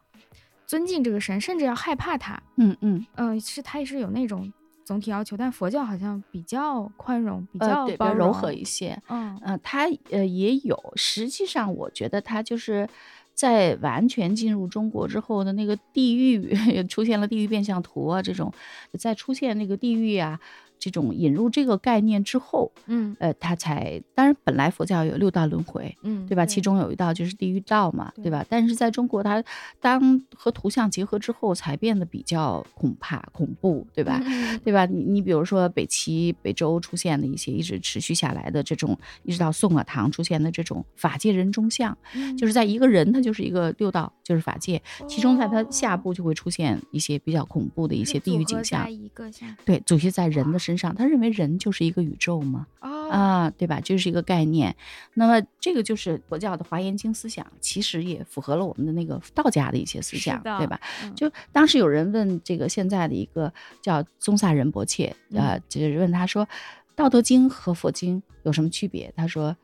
[0.68, 2.40] 尊敬这个神，甚至要害怕他。
[2.58, 4.54] 嗯嗯嗯，是它也是有那种。
[4.86, 8.98] 总体要求，但佛教好像比较宽容，比较比较柔和一些。
[9.10, 10.80] 嗯嗯，它呃也有。
[10.96, 12.88] 实际上，我觉得它就是
[13.34, 16.56] 在完全进入中国之后的那个地域
[16.88, 18.54] 出现了地域变相图啊，这种
[19.00, 20.40] 在出现那个地域啊。
[20.78, 26.46] 这种引入这个概念之后，嗯，呃，他才当然本来佛教有六道轮回，嗯，对吧？
[26.46, 28.46] 其中有一道就是地狱道嘛，对吧？
[28.50, 29.44] 但是在中国，它
[29.80, 34.22] 当和图像结合之后，才变得比较恐怕恐怖，对吧？
[34.64, 34.86] 对吧？
[34.86, 41.98] 你你比如说北齐、北周出现的一些一直持续下来的这种，一直到宋啊唐出现的这种法界人中像，
[42.38, 50.60] 就是在一个人他就是一个六道，就是法界，其中在他下部就会出现一些比较恐怖的一些地狱景象，一个像对，主席在人的。
[50.66, 52.68] 身上，他认为人就是一个宇宙吗？
[52.80, 53.80] 啊，对吧？
[53.80, 54.76] 就是一个概念。
[55.14, 60.80] 那么这个就是佛教的华严经思想，其实也符合了我们的那个道家的一些思想，对吧？
[61.16, 66.46] 就当时有人问这个现在的一个叫宗萨仁波切，呃，就是问他说，
[66.96, 69.14] 《道德经》和佛经有什么区别？
[69.16, 69.56] 他说，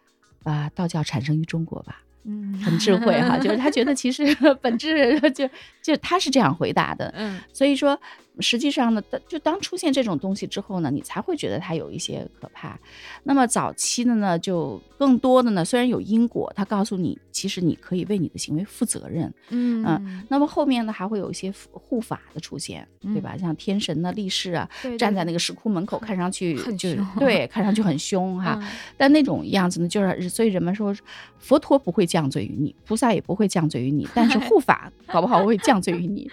[0.44, 2.04] 啊，道教产生于中国吧。
[2.24, 4.24] 嗯，很智慧哈，就是他觉得其实
[4.62, 5.50] 本质 就
[5.82, 8.00] 就他是这样回答的，嗯，所以说
[8.40, 12.78] 实际上呢，就当出现这种东西之后呢，你才会觉得它有一些可怕。
[13.24, 23.36] 那么早期的呢，就更多的呢，虽然有因果，他告诉你其实你可以为你的行为负责任，嗯嗯，那么后面呢还会有一些护法的出现，对吧？
[23.38, 28.62] 像天神呢、力士啊，站在那个石窟门口，看上去就对， 看上去很凶哈，
[28.96, 30.96] 但那种样子呢，就是所以人们说
[31.40, 32.02] 佛陀不会。
[32.12, 36.30] 降罪于你，菩萨也不会降罪于你，但是护法搞不好会降罪于你。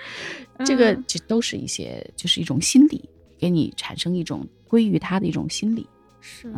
[0.65, 5.87] 这个这都是一些，就是一种心理，给你产生一种归于他的一种心理。
[6.21, 6.53] 是，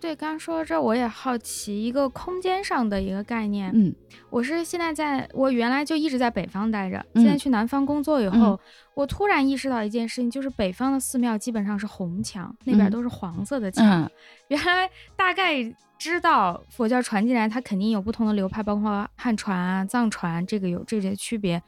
[0.00, 3.70] 对，刚刚说到这，我也好奇一个空间上的一个概念。
[3.74, 3.94] 嗯，
[4.30, 8.58] 我是现在在我原来就一直在北方待着，现在去南方工作以后，
[8.94, 14.10] 我突然意识到一件事情，就是北方的寺庙基本上是红墙，那边都是黄色的墙。
[14.48, 15.74] 原来大概。
[15.96, 21.62] 知道佛教传进来，它肯定有不同的流派，包括汉传啊、藏传，这个有这些区别。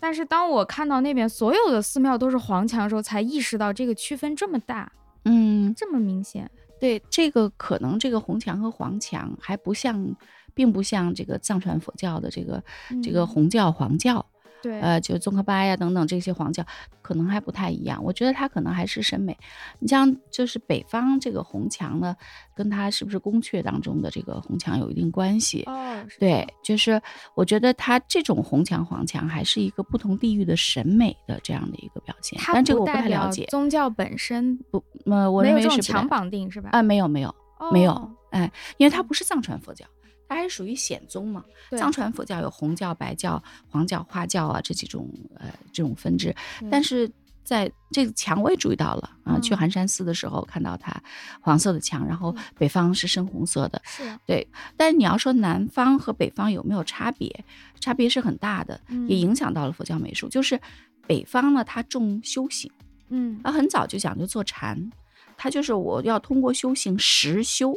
[0.00, 4.90] 但是当我看到那边所有的寺庙都是黄墙的时候，才意识到这个区分这么大，
[5.24, 6.50] 嗯，这么明显。
[6.80, 10.14] 对，这个可能这个红墙和黄墙还不像，
[10.54, 12.62] 并不像这个藏传佛教的这个
[13.02, 14.24] 这个红教黄教。
[14.62, 16.64] 对，呃，就宗喀巴呀等等这些黄教，
[17.00, 18.02] 可能还不太一样。
[18.02, 19.36] 我觉得它可能还是审美。
[19.78, 22.16] 你像就是北方这个红墙呢，
[22.54, 25.62] 跟它是不是宫阙当中的这个红墙有一定关系。
[25.66, 27.00] 哦，对，就是
[27.34, 32.40] 我觉得它这种红墙黄墙还是一个不同地域的审美的这样的一个表现。
[32.52, 33.46] 但这个我不太了解。
[33.46, 36.70] 宗教本身不，呃，我认为是强绑定是吧？
[36.72, 37.34] 啊，没有没有
[37.72, 39.86] 没有，哎，因为它不是藏传佛教。
[40.28, 41.42] 它还是属于显宗嘛？
[41.78, 46.34] 藏传佛教有红教、白教、黄教、花教啊这几种呃这种分支，
[46.70, 47.10] 但是
[47.42, 50.94] 在这个墙我也注意到了啊，去寒山寺的时候看到它
[51.40, 54.46] 黄色的墙，然后北方是深红色的，是对。
[54.76, 57.44] 但是你要说南方和北方有没有差别？
[57.80, 60.28] 差别是很大的，也影响到了佛教美术。
[60.28, 60.60] 就是
[61.06, 62.70] 北方呢，它重修行，
[63.08, 64.90] 嗯，它很早就讲究坐禅，
[65.36, 67.74] 它就是我要通过修行实修。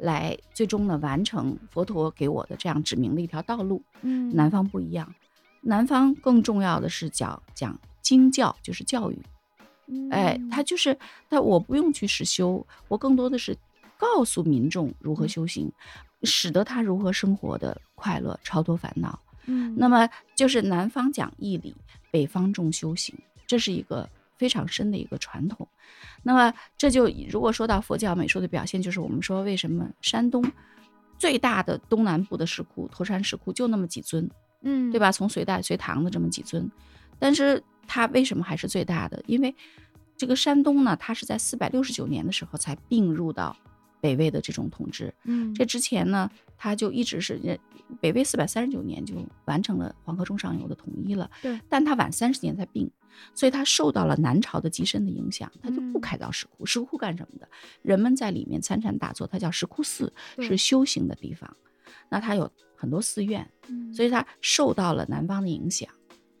[0.00, 3.82] 来，最终呢完成佛陀给我的这样指明的一条道路。
[4.02, 5.14] 嗯，南方不一样，
[5.60, 9.22] 南方更重要的是讲讲经教，就是教育。
[10.10, 10.96] 哎，他就是
[11.28, 13.56] 他，我不用去实修，我更多的是
[13.98, 15.70] 告诉民众如何修行，
[16.22, 19.20] 使得他如何生活的快乐，超脱烦恼。
[19.46, 21.74] 嗯，那么就是南方讲义理，
[22.10, 23.14] 北方重修行，
[23.46, 24.08] 这是一个。
[24.40, 25.68] 非常深的一个传统，
[26.22, 30.42] 那么这就如果说到佛教美术的表现，就是我们说为什么山东
[31.18, 34.26] 最大的东南部的石窟驼山石窟就那么几尊，
[34.62, 35.12] 嗯，对吧？
[35.12, 36.70] 从隋代隋唐的这么几尊，
[37.18, 39.22] 但是它为什么还是最大的？
[39.26, 39.54] 因为
[40.16, 43.54] 这个山东呢，它是在四百六十九年的时候才并入到
[44.00, 47.60] 北魏的这种统治，嗯，这之前呢，它就一直是
[48.00, 52.90] 北魏四百三十九年就完成了黄河中上游的统一了，对，但它晚三十年才并。
[53.34, 56.66] 所以它受到了南朝的极深的影响，它就不开凿石窟。
[56.66, 57.48] 石窟干什么的？
[57.82, 61.56] 人们在里面参禅打坐，它叫石窟寺，是修行的地方。
[62.08, 63.48] 那它有很多寺院，
[63.92, 65.88] 所以它受到了南方的影响。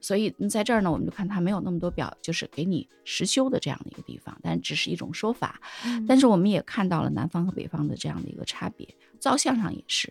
[0.02, 5.60] 所以在这儿呢，我们就看它没有那么多表，就是给你实修的这样的一个地方，但只是一种说法。
[6.08, 10.10] 但是我们也看到了南方和北方的这样的一个差别，造像上也是。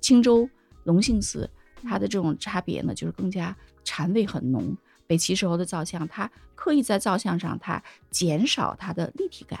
[0.00, 0.48] 青州
[0.84, 1.50] 隆兴寺
[1.82, 4.74] 它的这种差别呢，就是更加禅味很浓。
[5.06, 9.60] 北齐时候的造像，它刻意在造像上，它减少它的立体感，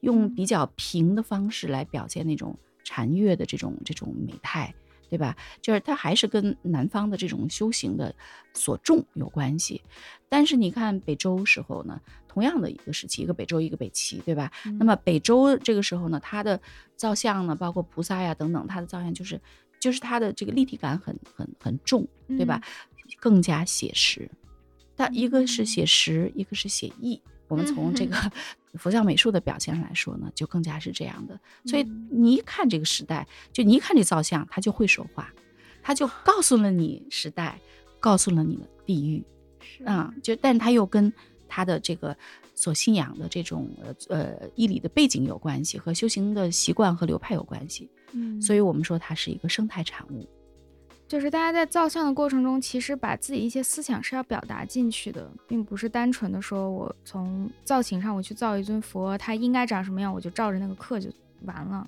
[0.00, 4.74] 用比较平的方式来表现那种禅悦的这种这种美态，
[5.08, 5.36] 对吧？
[5.60, 8.14] 就是它还是跟南方的这种修行的
[8.54, 9.82] 所重有关系。
[10.28, 14.50] 但是你看北周时候呢，同样的一个时期，一个北周，一个北齐，对吧？
[14.78, 16.60] 那么北周这个时候呢，它的
[16.96, 19.40] 造像呢，包括菩萨呀等等，它的造像就是
[19.78, 22.60] 就是它的这个立体感很很很重，对吧？
[23.18, 24.30] 更加写实。
[25.00, 27.18] 它一个是写实，一个是写意。
[27.48, 28.14] 我们从这个
[28.74, 31.40] 佛教 美术的表现上来说呢，就更加是这样的。
[31.64, 35.32] 所以你一看这个时代，就你一看这造像，他就会说话，
[35.82, 37.58] 他就告诉了你时代，
[37.98, 39.24] 告诉了你的地域，
[39.86, 41.10] 啊，就但他又跟
[41.48, 42.14] 他的这个
[42.54, 47.88] 所信仰的这种呃呃义理的背景有关系，和修行的习惯和流派有关系。
[48.12, 50.28] 嗯，所以我们说它是一个生态产物。
[51.10, 61.10] 就是大家在造像的过程中，其实把自己一些思想是要表达进去的，并不是单纯的说我从造型上我去造一尊佛，它应该长什么样，我就照着那个刻就
[61.42, 61.84] 完了。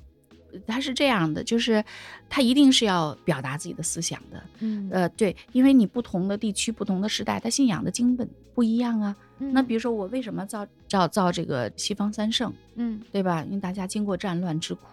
[0.67, 1.85] 它是这样的，就是
[2.29, 4.43] 它一定是要表达自己的思想的。
[4.59, 9.17] 嗯，呃，对，因为你不同的地区、不同的时代，它信仰的经本不一样啊。
[9.51, 12.53] 那比如说我为什么造造造这个西方三圣？
[12.77, 13.43] 嗯，对吧？
[13.45, 14.85] 因为大家经过战乱之苦，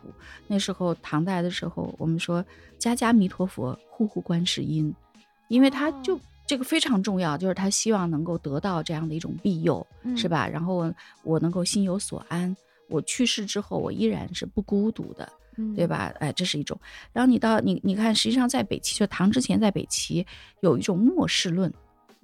[0.48, 2.44] 那时候唐代的时候，我们说
[2.78, 4.94] 家家弥陀佛，户户观世音，
[5.50, 9.86] 因为他就这个非常重要，就是他希望能够得到这样的一种庇佑，
[10.16, 10.48] 是吧？
[10.48, 10.92] 然后
[11.24, 12.56] 我能够心有所安，
[12.90, 15.28] 我去世之后我依然是不孤独的。
[15.76, 16.14] 对吧？
[16.20, 16.80] 哎，这是一种。
[17.12, 20.26] 然后你到你你看，实际上在北齐，就唐之前，在北齐
[20.62, 21.70] 有一种末世论，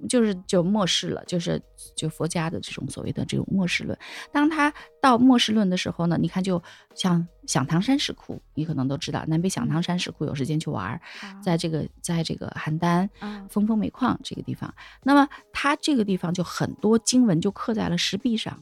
[0.09, 1.61] 就是就末世了，就是
[1.95, 3.97] 就佛家的这种所谓的这种末世论。
[4.31, 6.61] 当他到末世论的时候呢，你看，就
[6.93, 10.99] 像响堂山石窟，你可能都知道，南北响堂山石窟有时间去玩，
[11.41, 13.09] 在这个在这个邯郸
[13.49, 18.61] 峰峰煤矿这个地方，那么它这个地方就很多经文就刻在了石壁上，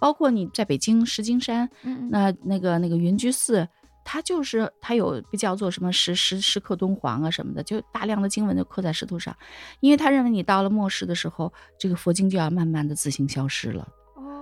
[0.00, 1.68] 包括你在北京石景山，
[2.10, 3.68] 那那个那个云居寺。
[4.04, 9.34] 它就是它有被叫做什么石石石刻敦煌啊什么的，就大量的经文就刻在石头上，
[9.80, 13.88] 因为他认为你到了末世的时候，这个佛经就要慢慢的自行消失了，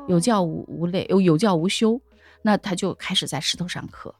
[0.08, 2.00] 有教无无类，有有教无修，
[2.42, 4.14] 那他就开始在石头上刻，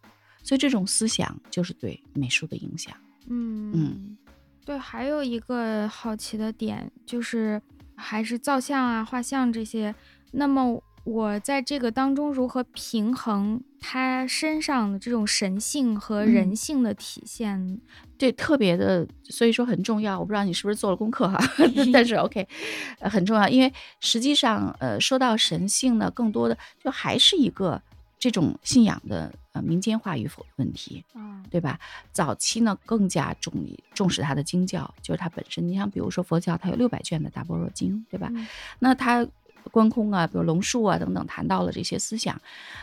[0.45, 2.95] 所以这种思想就是对美术的影响。
[3.29, 4.17] 嗯嗯，
[4.65, 7.61] 对，还有一个好奇的点就是，
[7.97, 9.95] 还是造像啊、画像这些，
[10.31, 17.81] 那么我在这个当中如何平衡他身上的这种神性和人性的体现？
[18.17, 20.19] 对，特别的，所以说很重要。
[20.19, 21.39] 我不知道你是不是做了功课哈，
[21.93, 22.47] 但是 OK，
[23.01, 27.83] 呃，很重要，因为实际上，呃，说到神性呢，更多的就还是一个
[28.21, 31.81] 这种信仰的呃民间化与否的问题，嗯，对吧？
[32.13, 33.53] 早期呢更加重
[33.93, 35.67] 重视他的经教，就是它本身。
[35.67, 38.31] 你像比如说佛教，它有六百卷的大般若经，对吧？
[38.79, 39.27] 那它。
[39.71, 42.41] 观空啊，比如龙树啊等等，谈到了这些思想，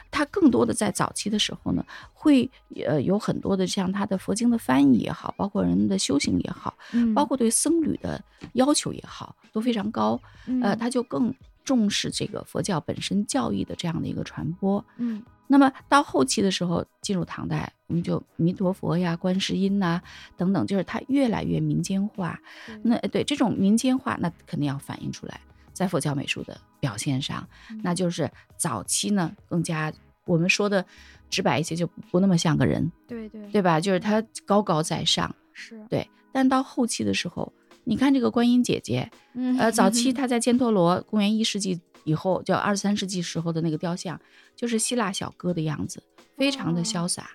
[0.09, 2.49] 他更多的在早期的时候呢，会
[2.85, 6.73] 呃有很多的像他的佛经的翻译也好，包括人的修行也好，
[7.13, 8.21] 包括对僧侣的
[8.53, 10.19] 要求也好，都非常高。
[10.61, 14.83] 呃，他就更重视这个佛教本身教义的这样的一个传播。
[14.97, 20.01] 嗯，那么到后期的时候，进入唐代，我们就弥陀佛呀、观世音呐
[20.35, 22.39] 等等，就是它越来越民间化。
[22.81, 25.39] 那对这种民间化，那肯定要反映出来。
[25.79, 27.47] 在佛教美术的表现上，
[27.81, 29.93] 那就是早期呢更加
[30.25, 30.85] 我们说的
[31.29, 33.79] 直白一些，就不那么像个人，对对对吧？
[33.79, 36.05] 就是他高高在上，是对。
[36.33, 37.53] 但到后期的时候，
[37.85, 39.09] 你看这个观音姐姐，
[39.57, 44.19] 呃，早期 她在犍陀罗，公元一世纪以后，就二三世纪时候的那个雕像，
[44.57, 46.03] 就是希腊小哥的样子，
[46.35, 47.29] 非常的潇洒，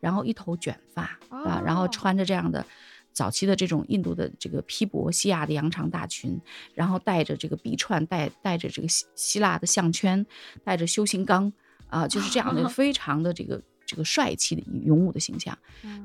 [0.00, 2.64] 然后一头卷发啊，然后穿着这样的。
[3.12, 6.40] 早期的这种印度的这个披帛，西亚的羊肠大裙，
[6.74, 10.24] 然后带着这个鼻串，带带着这个希希腊的项圈，
[10.64, 11.52] 带着修行纲
[11.88, 15.56] 啊，就是这样的 非常的这个这个帅气的勇武的形象。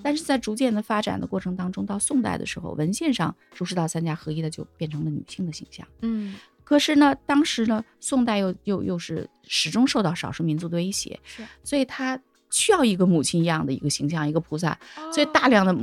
[0.02, 5.88] 但是在逐渐的发展的过程当中，到宋代的时候，文献上儒释道三家合一的就变成了女性的形象。
[6.02, 14.78] 嗯，可是呢，当时呢，宋代又又又是始终受到少数民族的威胁，是，所以他需要一个母亲一样的一个形象，一个菩萨，
[15.14, 15.74] 所以大量的。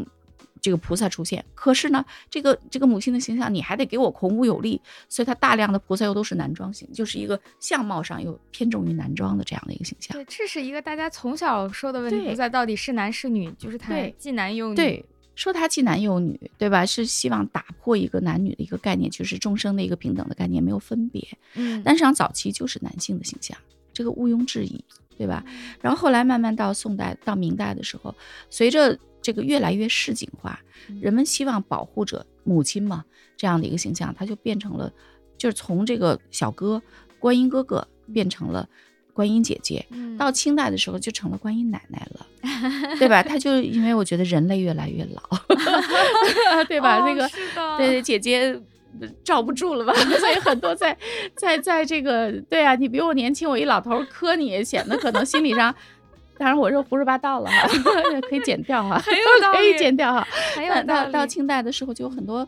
[0.62, 10.16] 这个菩萨出现，可是呢，这个这个母亲的形象你还得给我孔武有力，所以他大量的菩萨又都是男装型，就是一个相貌上又偏重于男装的这样的一个形象。
[10.16, 14.76] 对，这是一个大家从小说的问题，菩萨到底是男是女，就是他既男又女。
[14.76, 15.04] 对，
[15.34, 16.86] 说他既男又女，对吧？
[16.86, 21.26] 是希望打破一个男女的一个概念，就是众生的一个平等的概念，没有分别。
[21.54, 23.58] 嗯，但实际上早期就是男性的形象，
[23.92, 24.84] 这个毋庸置疑，
[25.18, 25.44] 对吧？
[25.80, 28.14] 然后后来慢慢到宋代到明代的时候，
[28.48, 30.58] 随着这个越来越市井化，
[31.00, 33.04] 人们希望保护者母亲嘛，
[33.36, 34.92] 这样的一个形象，它就变成了，
[35.38, 36.82] 就是从这个小哥
[37.18, 38.68] 观音哥哥变成了
[39.12, 39.86] 观音姐姐，
[40.18, 42.26] 到清代的时候就成了观音奶奶了，
[42.98, 43.22] 对吧？
[43.22, 45.22] 他就因为我觉得人类越来越老，
[46.66, 46.98] 对吧？
[47.06, 47.30] 那个
[47.78, 48.60] 对姐姐
[49.24, 49.94] 罩不住了吧？
[50.18, 50.96] 所以很多在
[51.36, 55.74] 在在这个对啊，你比我年轻，我一老头磕你，显得可能心理上。
[56.42, 57.68] 当然我是胡说八道了哈，
[58.28, 59.00] 可以剪掉哈，
[59.54, 60.26] 可以剪掉哈。
[60.56, 62.46] 还有到到清代的时候，就有很多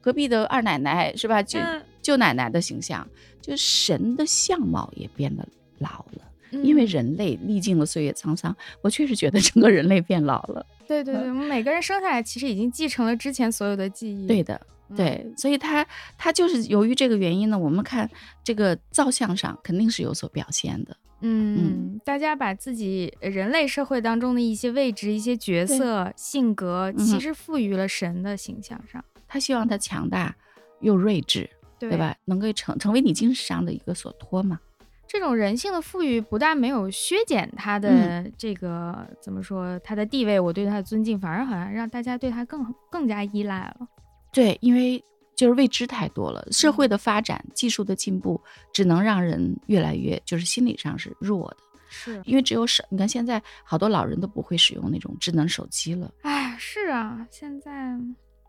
[0.00, 1.42] 隔壁的二奶奶是吧？
[1.42, 1.58] 舅
[2.00, 3.04] 舅奶奶的形象，
[3.40, 5.44] 就神的相貌也变得
[5.80, 6.22] 老了，
[6.52, 8.56] 因为人类历尽了岁月沧桑。
[8.80, 10.64] 我确实觉得整个人类变老了。
[10.86, 14.28] 对对对，我们每个人生下来其实已经继承了之前所有的记忆。
[14.28, 14.60] 对的，
[14.96, 15.84] 对，所以他
[16.16, 18.08] 他就是由于这个原因呢，我们看
[18.44, 20.96] 这个造像上肯定是有所表现的。
[21.22, 29.02] 嗯，大家把自己人类社会当中的一些位置、一些角色、性格，其实赋予了神的形象上。
[29.28, 30.34] 他希望他强大
[30.80, 31.48] 又睿智，
[31.78, 32.14] 对吧？
[32.24, 34.58] 能够成成为你精神上的一个所托嘛。
[35.06, 43.86] 这种人性的赋予不但没有削减他的这个怎么说他的地位，我对他的尊敬，反而好像让大家对他更更加依赖了。
[44.32, 45.02] 对，因为。
[45.42, 48.40] 就是未知太多了，社会的发展、技术的进步，
[48.72, 51.56] 只能让人越来越就是心理上是弱的，
[51.88, 52.22] 是。
[52.24, 56.08] 因为只有手，你看现在好多老人都不会使用那种智能手机了。
[56.22, 57.98] 哎，是啊，现在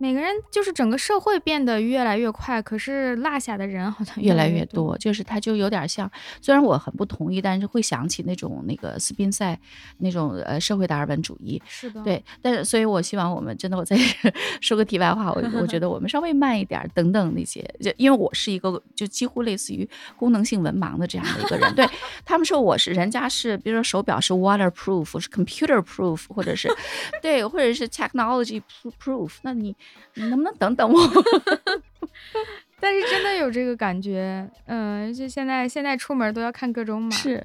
[0.04, 4.98] 每个人就是整个社会变得越来越快，可是落下的人好像越来越多。
[4.98, 9.58] 就是他就有点像，虽然我很不同意，但是会想起那种那个斯宾塞
[10.00, 11.62] 那种呃社会达尔文主义。
[11.66, 12.22] 是的，对。
[12.42, 13.96] 但是，所以我希望我们真的，我再
[14.60, 21.74] 说个题外话，我我觉得我们稍微慢一点，等等那些，就因为我是一个就几乎类似于功能性文盲的这样的一个人。
[21.76, 21.88] 对
[22.26, 26.70] 他们说我是人家是，比如说手表是 waterproof，是 computer proof，或者是
[27.24, 28.62] 对，或者是 technology
[29.02, 29.74] proof，那你。
[30.16, 31.00] 你能不能等等我？
[32.80, 37.42] 但是真的有这个感觉，嗯，就现在现在出门都要看各种码，是，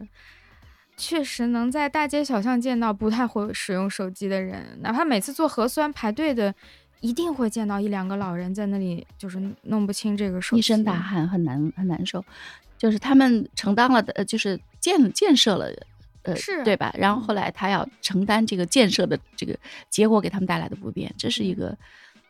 [0.97, 6.53] 确实能在大街小巷见到不太会使用手机的人，哪怕每次做核酸排队的，
[7.01, 12.25] 一定会见到一两个老人在那里，就是弄不清这个手机，一身大汗，很难很难受，
[12.77, 15.73] 就是他们承担了的，就是建建设了。
[16.25, 16.93] 呃，是对吧？
[16.99, 19.57] 然后后来他要承担这个建设的这个
[19.89, 21.79] 结果给他们带来的不便，这是一个，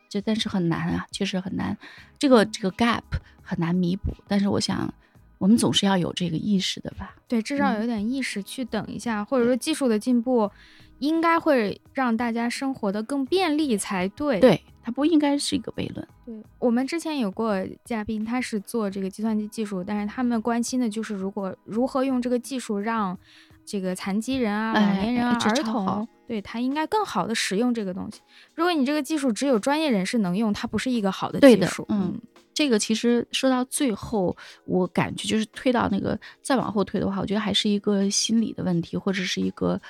[0.08, 1.76] 这但是很难啊，确实很难，
[2.18, 3.02] 这个这个 gap
[3.42, 4.12] 很难弥补。
[4.26, 4.92] 但是我想，
[5.38, 7.14] 我们总是要有这个意识的吧？
[7.26, 10.50] 对，至少有点意识去等一下，或者说技术的进步
[10.98, 14.40] 应该会让大家生活的更便利才对。
[14.40, 16.08] 对，它不应该是一个悖论。
[16.24, 17.54] 对我们之前有过
[17.84, 23.16] 嘉宾，他是做这个计算机技术，但是他们关心的就是如果如何用这个技术让
[23.64, 28.20] 这个残疾人啊、老年人啊、儿童，对他应该更好的使用这个东西。
[28.54, 31.84] 如果你这个技术只有专业人士能用，它不是一个好的技术。
[31.88, 32.20] 嗯。
[32.54, 39.80] 这个其实说到最后，我感觉就是推到那个再往后推的话，我觉得还是一个心理的问题，或者是一个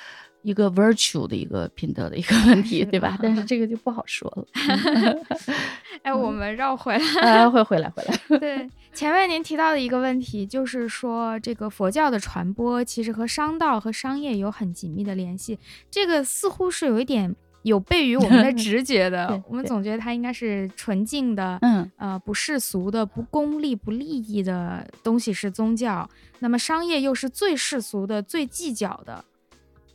[0.49, 3.19] 一个 virtue 的一个品德的一个问题， 对吧？
[3.23, 4.47] 但是这个就不好说了。
[6.03, 8.39] 哎，我们绕回来，会回来，回来。
[8.39, 15.59] 对，前面您提到的一个问题，就是说这个佛教的传播其实和商道和商业有很紧密的联系，
[15.91, 17.37] 这个似乎是有一点。
[17.65, 26.09] 有悖于我们的直觉的，我们总觉得它应该是纯净的，嗯，呃，不世俗的、不功利、不利益的东西是宗教。
[26.39, 29.23] 那么商业又是最世俗的、最计较的。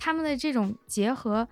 [0.04, 1.48] 他们的这种结合，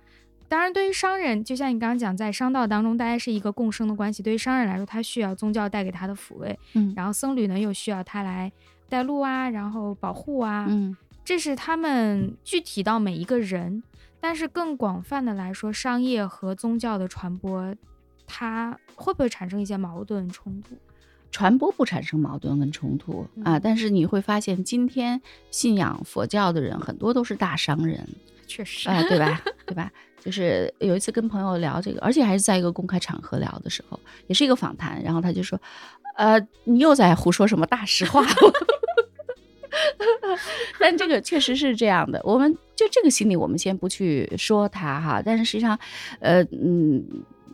[0.46, 4.22] 当然对于商人，就像你刚刚讲，在商道当中，大家是一个共生的关系。
[4.22, 8.52] 对于商人来说，他需要宗教带给他的抚慰，嗯，然后僧侣呢又需要他来
[8.90, 10.94] 带路啊，然后保护啊，嗯，
[11.24, 13.82] 这是他们具体到每一个人。
[14.20, 17.74] 但是更广泛的来说，商业和宗教的传播，
[18.26, 20.76] 它会不会产生一些矛盾冲突？
[21.32, 25.20] 传播不产生矛盾跟冲突啊，但是你会发现，今天
[25.50, 28.06] 信仰佛教的人很多都是大商人，
[28.46, 29.42] 确实啊，对吧？
[29.66, 29.90] 对吧？
[30.20, 35.60] 就是有一次跟朋友聊这个，而且还是在一个公开场合聊的时候，也是一个访谈，然后他就说
[36.16, 38.24] ：“呃，你又在胡说什么大实话？”
[40.78, 45.22] 但这个确实是这样的，我们就这个心理，我们先不去说它哈。
[45.24, 45.78] 但是实际上，
[46.20, 47.02] 呃嗯，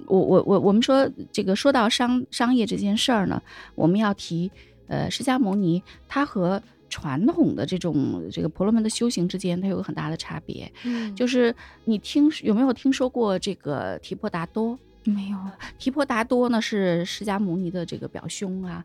[0.08, 3.40] 我我我我们说这个说到商商业这件事儿呢，
[3.74, 4.50] 我们要提
[4.88, 10.72] 呃释迦牟尼，他和传统的这种这个婆罗门的修行之间，它有个很大的差别。
[10.84, 11.54] 嗯，就是
[11.84, 14.78] 你听有没有听说过这个提婆达多？
[15.08, 15.38] 没有，
[15.78, 18.84] 提婆达多呢是释迦牟尼的这个表兄啊，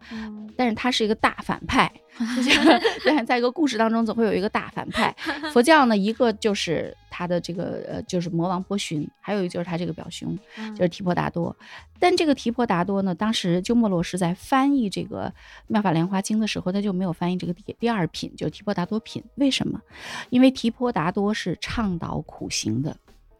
[0.55, 1.91] 但是他是一个大反派。
[3.03, 5.13] 对，在一个故事当中总会有一个大反派。
[5.51, 10.37] 佛教呢，一个就是他的这个呃，就是魔王波旬，还有一个就是他这个表兄，
[10.75, 11.55] 就是提婆达多。
[11.99, 15.27] 但这个提婆达多呢，当时鸠摩罗什在翻译这个
[15.67, 19.23] 《妙法莲华经》的时候，他就没有翻译这个第第二品，就是提婆达多品。
[19.35, 19.81] 为什么？
[20.29, 22.95] 因为提婆达多是倡导苦行的。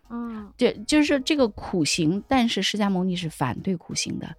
[0.10, 4.36] 嗯，对，就是这个苦行，但是释迦牟尼是反对苦行的。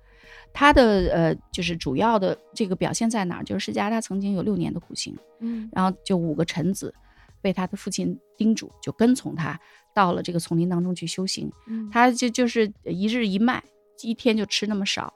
[0.53, 3.45] 他的呃，就是主要的这个表现在哪儿？
[3.45, 6.95] 就是释迦他曾经有六年的苦行，嗯，然后就五个臣子
[7.43, 9.59] 被他的父亲叮嘱，就跟从他
[9.93, 11.51] 到了这个丛林当中去修行。
[11.91, 13.62] 他就就是一日一麦，
[14.03, 15.12] 一天就吃那么少，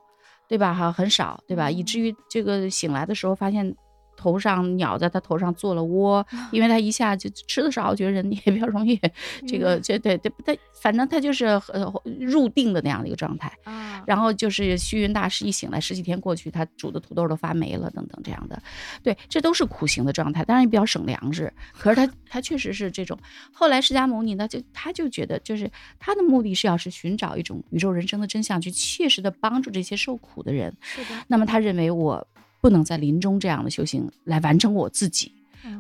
[0.49, 0.75] 对吧？
[0.75, 1.71] 哈，很少，对吧？
[1.71, 3.77] 以至于这个醒来的时候发现。
[4.19, 9.01] 头上鸟在他头上做了窝，因为他一下就吃的少，觉得人 也比较容易，
[9.47, 14.03] 这个这对对，他反正他就是呃入定的那样的一个状态啊。
[14.07, 18.61] 然后就是虚云大师一醒来，十几天过去，他煮的土豆都发霉了，等等这样的，
[19.03, 21.53] 对，这都是苦行的状态，当然也比较省粮食。
[21.73, 23.17] 可是他 他确实是这种。
[23.53, 30.75] 后来释迦牟尼呢，就他就觉得，就是他的目的是要是寻找一种宇宙人生的真相，去切实的帮助这些受苦的人。
[30.81, 31.11] 是的。
[31.29, 32.27] 那么他认为我。
[32.61, 35.33] 不能在临终这样的修行来完成我自己，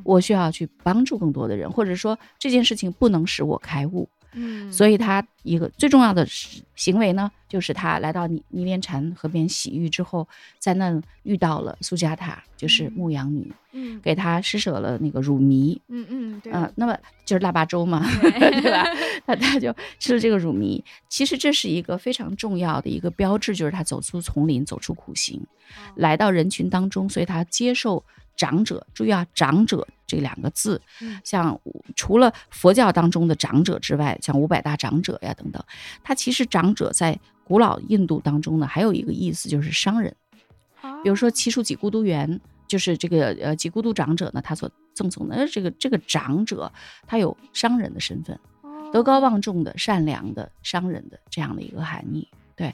[0.04, 4.08] 我需要去帮助更多的人，或者说这件事情不能使我开悟。
[4.32, 6.26] 嗯，所以他一个最重要的
[6.74, 10.26] 行为呢，就是他来到尼尼连禅河边洗浴之后，
[10.58, 18.84] 在那遇到了苏加塔，就是牧羊女，嗯，给他施舍了那个乳糜，嗯嗯，对，那么就是腊八粥嘛， 对吧？
[19.26, 25.40] 他他就吃了这个乳糜，其实这是一个非常重要的一个标志，就是他走出丛林，走出苦行，
[25.96, 28.04] 来到人群当中，所以他接受。
[28.38, 30.80] 长者，注意啊，长者这两个字，
[31.24, 31.60] 像
[31.96, 35.62] 除了佛教当中的长者之外，像五百大长者呀等等，
[36.02, 40.14] 它其实长者在古老印度当中呢，还有一个意思就是商人。
[41.02, 46.72] 比如说七树几孤独园，就是这个呃几孤独长者呢，他所赠送的这个这个长者，
[47.06, 48.38] 他有商人的身份，
[48.92, 52.72] 德高望重的、善良的商人的这样的一个含义，对。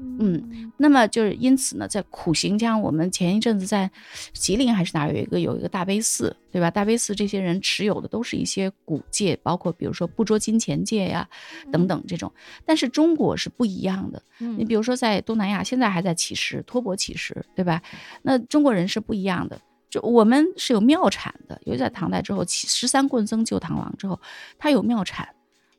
[0.00, 3.90] 嗯，那么就是因此呢，在苦行像我们前一阵子在
[4.32, 6.70] 吉林还是哪有一个有一个大悲寺，对吧？
[6.70, 11.28] 大悲寺这些人持有的都是一些古戒，包括比如说不捉金钱戒呀
[11.72, 12.32] 等等这种。
[12.64, 17.82] 但是中国是不一样的，你比如说在东南亚现在还在乞食，托钵乞食，对吧？
[18.22, 24.20] 那中国人是不一样的，就我们是有庙产的，尤其在唐代之后，十三棍僧救唐王之后，
[24.60, 25.28] 他有庙产，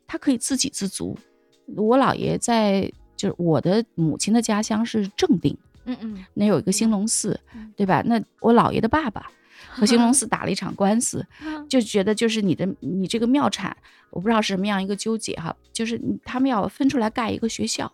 [0.06, 1.16] 他可以自给自足。
[1.74, 2.92] 我姥爷在。
[3.20, 5.54] 就是我的母亲的家乡是正定，
[5.84, 7.38] 嗯嗯，那有一个兴隆寺，
[7.76, 8.02] 对吧？
[8.06, 9.30] 那我姥爷的爸爸
[9.68, 11.26] 和兴隆寺打了一场官司，
[11.68, 13.76] 就觉得就是你的你这个庙产，
[14.08, 17.92] 我不知道是什么样一个纠结哈，就是他们要分出来盖一个学校。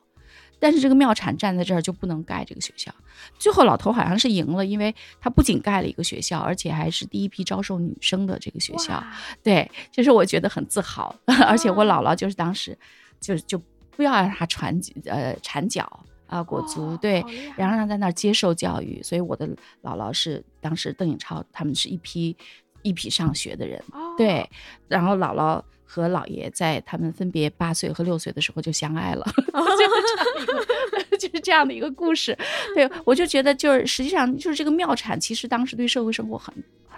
[0.58, 2.94] 但是这个庙产站在这儿就不能盖这个学校，
[3.38, 9.02] 最后老头好像是赢了，因为他不仅盖了一个学校，而且还是第一批招收女生的这个学校。
[9.42, 11.14] 对，就是我觉得很自豪，
[11.46, 12.78] 而且我姥姥就是当时
[13.20, 13.60] 就就
[13.96, 17.24] 不要让他缠呃缠脚啊裹足，对，
[17.56, 19.02] 然后让他在那儿接受教育。
[19.02, 19.48] 所以我的
[19.82, 22.36] 姥姥是当时邓颖超他们是一批
[22.82, 23.82] 一批上学的人，
[24.16, 24.48] 对，
[24.88, 25.62] 然后姥姥。
[25.88, 29.24] 和姥爷在他们分别八岁和六岁的时候就相爱了，
[31.16, 32.36] 就是这样的一个故事。
[32.74, 36.52] 对我就觉得，就是实际上就是这个庙产，其实当时对社会生活很，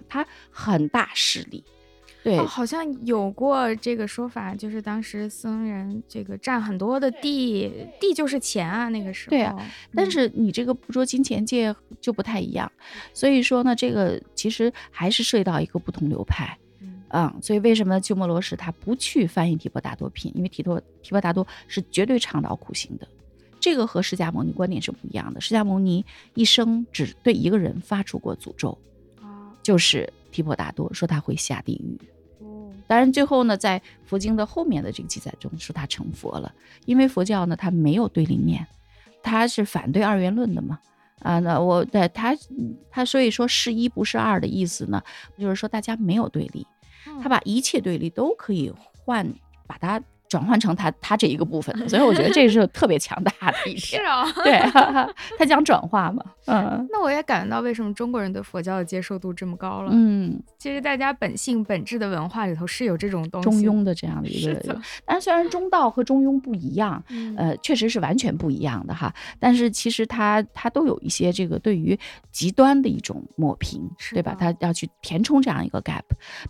[0.09, 1.63] 它很大势力。
[2.25, 9.31] 对，好像有过这个说法，就是当时僧人这个占很多的地，地就是钱啊，那个时候。
[9.31, 9.57] 对啊，
[9.95, 12.71] 但是你这个不捉金钱界就不太一样，
[13.15, 16.59] 所以说呢，这个其实还是涉及到一个不同流派。
[17.11, 20.31] 嗯，所以为什么鸠摩罗什他不去翻译提婆达多品？
[20.35, 23.09] 因为提婆提婆达多是绝对倡导苦行的，
[23.59, 25.41] 这个和释迦牟尼观点是不一样的。
[25.41, 26.05] 释迦牟尼
[26.35, 28.77] 一生只对一个人发出过诅咒，
[29.63, 31.99] 就是提婆达多，说他会下地狱。
[32.41, 36.53] 哦，当然最后呢，在佛经的后面的这个记载中说他成佛了，
[36.87, 38.67] 因为佛教呢它没有对立面，
[39.23, 40.79] 它是反对二元论的嘛。
[41.21, 42.37] 啊，那我对他
[42.91, 45.03] 他所以说是一不是二的意思呢，
[45.37, 46.67] 就是说大家没有对立。
[47.21, 49.27] 他把一切对立都可以换，
[49.67, 53.79] 把它转换成他他这一个部分， 所以我觉得这是特别强大的一点。
[53.79, 54.59] 是啊，对，
[55.39, 56.23] 他讲转化嘛。
[56.47, 59.91] 嗯，那我也感觉到为什么中国人对佛教的接受度这么高了。
[59.93, 64.81] 嗯，其实大家本性本质的文化里头是有这种东西，中庸的这样的一 个。
[65.05, 67.03] 但虽然中道和中庸不一样，
[67.37, 69.13] 呃，确实是完全不一样的哈。
[69.39, 71.99] 但是其实它它都有一些这个对于
[72.33, 74.35] 极端的一种抹平，对吧？
[74.39, 76.03] 它要去填充这样一个 gap。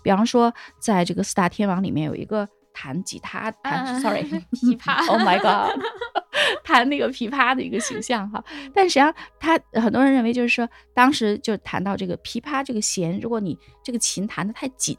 [0.02, 2.48] 比方说，在这个四大天王里面有一个。
[2.80, 4.22] 弹吉他，弹，sorry，
[4.54, 5.76] 琵琶， Oh my god，
[6.62, 8.44] 弹那个琵琶的一个形象哈。
[8.72, 14.96] 但实际上，他很多人认为就是说，当时就谈到这个琵琶这个弦，如果你这个琴弹的太紧，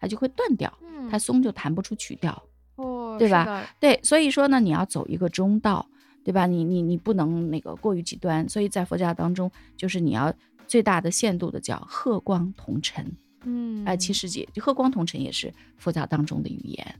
[0.00, 0.72] 它就会断掉，
[1.10, 2.42] 它松就弹不出曲调，
[2.76, 3.68] 哦，对吧？
[3.78, 5.86] 对，所以说呢，你要走一个中道，
[6.24, 6.46] 对吧？
[6.46, 8.48] 你你你不能那个过于极端。
[8.48, 10.32] 所以在佛教当中，就是你要
[10.66, 13.14] 最大的限度的叫和光同尘，
[13.44, 16.94] 嗯，哎，其实也和光同尘也是佛教当中的语言。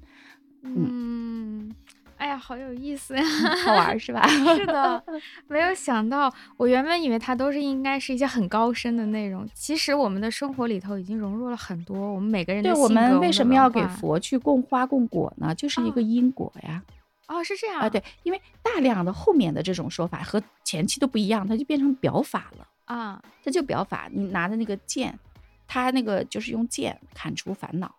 [0.76, 1.74] 嗯，
[2.16, 3.22] 哎呀，好有意思呀，
[3.64, 4.26] 好玩是吧？
[4.56, 5.02] 是的，
[5.46, 15.54] 没有想到，我原本以为它都是应该是一些很高深的内容，其实我们的生活里头已经融入了很多，我们每个人的对，我们为什么要给佛去供花供果呢？
[15.54, 16.82] 就是一个因果呀。
[17.28, 25.18] 哦，是这样啊，对，因为大量的后面的这种说法和前期都不一样，它就变成表法了啊，它就表法，你拿的那个剑，
[25.66, 27.94] 它那个就是用剑砍除烦恼。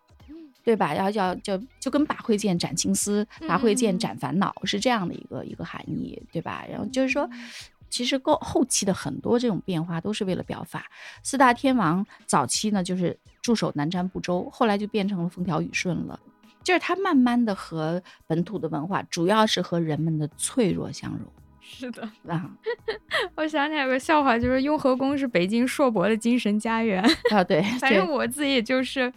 [0.62, 0.94] 对吧？
[0.94, 6.64] 要要就就跟把慧剑斩情丝，把慧剑斩烦恼是这样的一个一个含义，对吧？
[6.70, 7.28] 然后就是说，
[7.88, 10.84] 其实后后期的很多这种变化都是为了表法。
[11.22, 16.18] 四大天王早期呢就是驻守南瞻部洲，后来就变成了风调雨顺了。
[16.62, 21.20] 就是他慢慢的和本土的文化，主要是和人们的脆弱相融。
[21.60, 22.50] 是的啊，
[23.36, 27.42] 我想起来有个笑话，就是雍和宫是北京硕博的精神家园啊。
[27.44, 29.12] 对， 反正我自己也就是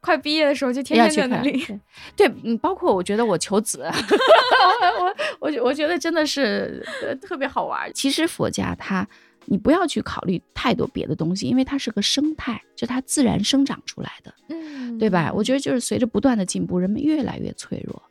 [0.00, 1.66] 快毕业的时候就天天在那里。
[2.14, 3.82] 对，嗯，包括我觉得我求子，
[5.40, 6.84] 我我我觉得真的是
[7.22, 7.90] 特别好玩。
[7.94, 9.06] 其实佛家它，
[9.46, 15.32] 你不要去考虑太多别的东西，因为它是个生态，就它自然生长出来的，嗯，对吧？
[15.34, 18.02] 我觉得就是随着不断的进步，人们越来越脆弱。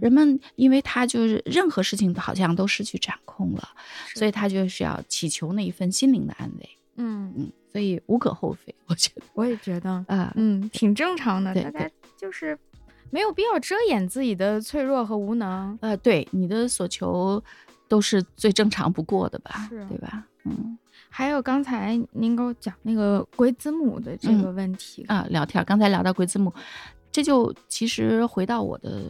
[0.00, 3.68] 人们因为他就是任何事情好像都失去掌控了，
[4.14, 6.68] 所以他就是要祈求那一份心灵的安慰。
[6.96, 9.22] 嗯嗯，所以无可厚非，我觉得。
[9.32, 11.54] 我也觉得啊，嗯，挺正常的。
[11.62, 12.58] 大家就是
[13.10, 15.78] 没有必要遮掩自己的脆弱和无能。
[15.80, 17.42] 呃，对，你的所求
[17.88, 19.66] 都是最正常不过的吧？
[19.70, 20.26] 是，对吧？
[20.44, 20.76] 嗯。
[21.12, 25.64] 还有刚才您给我讲那个鬼子母的这个问题啊，聊天。
[25.64, 26.52] 刚才聊到鬼子母，
[27.10, 29.02] 这就其实回到我的。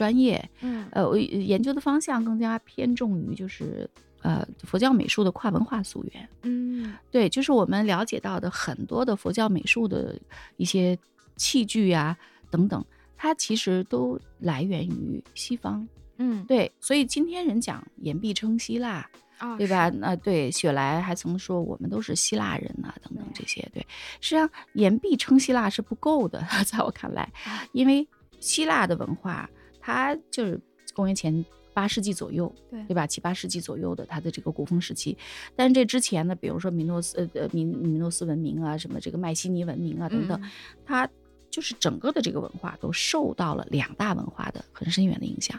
[0.00, 3.86] 专业，嗯，呃，我研究的方向更加偏重于就是
[4.22, 10.18] 呃佛教美术的跨文化溯源，嗯，对，就是我们了解到的很多的佛教美术的
[10.56, 10.98] 一些
[11.36, 12.16] 器具呀
[12.50, 12.82] 等等，
[13.14, 15.86] 它其实都来源于西方，
[16.16, 19.90] 嗯，对，所以今天人讲言必称希腊，啊，对吧？
[19.90, 23.86] 那对，雪莱还曾说我们都是希腊人呐，等等这些，对，
[24.22, 27.30] 实际上言必称希腊是不够的， 在我看来，
[27.72, 28.08] 因为
[28.40, 29.46] 希腊的文化。
[29.80, 30.60] 它就是
[30.94, 33.06] 公元前八世纪左右，对对吧？
[33.06, 35.16] 七八世纪左右的它的这个古风时期。
[35.56, 40.50] 但是这之前呢，比如说米诺斯呃呃米米诺斯文明啊，什么这个迈锡尼文明啊等等，嗯
[40.84, 41.08] 它
[41.50, 45.58] 就是整个的这个文化都受到了两大文化的很深远的影响，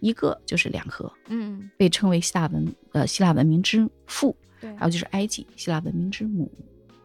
[0.00, 6.50] 一个就是两河，嗯，被称为希腊文呃希腊文明之父，对，还有就是埃及希腊文明之母。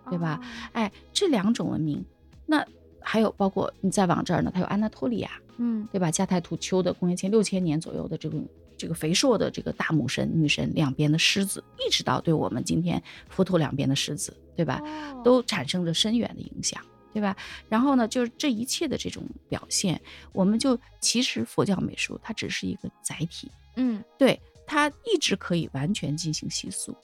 [0.10, 0.44] 对吧哦？
[0.74, 2.06] 哎，这两种文明，
[2.46, 2.64] 那
[3.00, 6.10] 还有包括你再往这儿呢，它有安纳托利亚，嗯对吧？
[6.12, 8.48] 加泰土丘的公元前六千年左右的这种
[8.78, 14.82] 这个肥硕的这个大母神女神两边的狮子，一直到对我们今天佛陀两边的狮子，对吧？
[14.82, 16.82] 哦都产生着深远的影响，
[17.14, 17.36] 对吧？
[17.70, 20.00] 然后呢，就是这一切的这种表现，
[20.34, 26.96] 我们就其实佛教美术它只是一个载体，嗯对它一直可以完全进行习俗，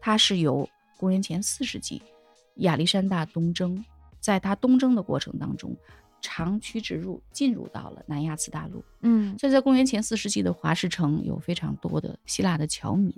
[0.00, 2.00] 它是由公元前四世纪
[2.56, 3.84] 亚历山大东征，
[4.20, 5.76] 在他东征的过程当中，
[6.24, 8.82] 长驱直入，进入到了南亚次大陆。
[9.02, 13.14] 嗯所以在公元前四世纪的华士城有非常多的希腊的侨民。